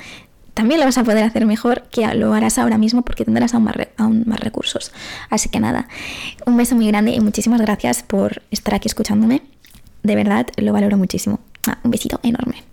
también 0.55 0.81
lo 0.81 0.87
vas 0.87 0.99
a 0.99 1.05
poder 1.05 1.25
hacer 1.25 1.47
mejor 1.47 1.85
que 1.91 2.07
lo 2.15 2.35
harás 2.35 2.59
ahora 2.59 2.77
mismo 2.77 3.03
porque 3.03 3.25
tendrás 3.25 3.55
aún 3.55 3.65
más, 3.65 3.75
aún 3.97 4.25
más 4.27 4.41
recursos. 4.41 4.93
Así 5.31 5.49
que 5.49 5.61
nada, 5.61 5.89
un 6.47 6.57
beso 6.57 6.75
muy 6.75 6.87
grande 6.89 7.13
y 7.13 7.21
muchísimas 7.21 7.61
gracias 7.61 8.03
por 8.03 8.43
estar 8.51 8.75
aquí 8.75 8.89
escuchándome. 8.89 9.43
De 10.03 10.15
verdad, 10.15 10.47
lo 10.57 10.73
valoro 10.73 10.97
muchísimo. 10.97 11.41
Ah, 11.67 11.79
un 11.85 11.91
besito 11.91 12.19
enorme. 12.23 12.57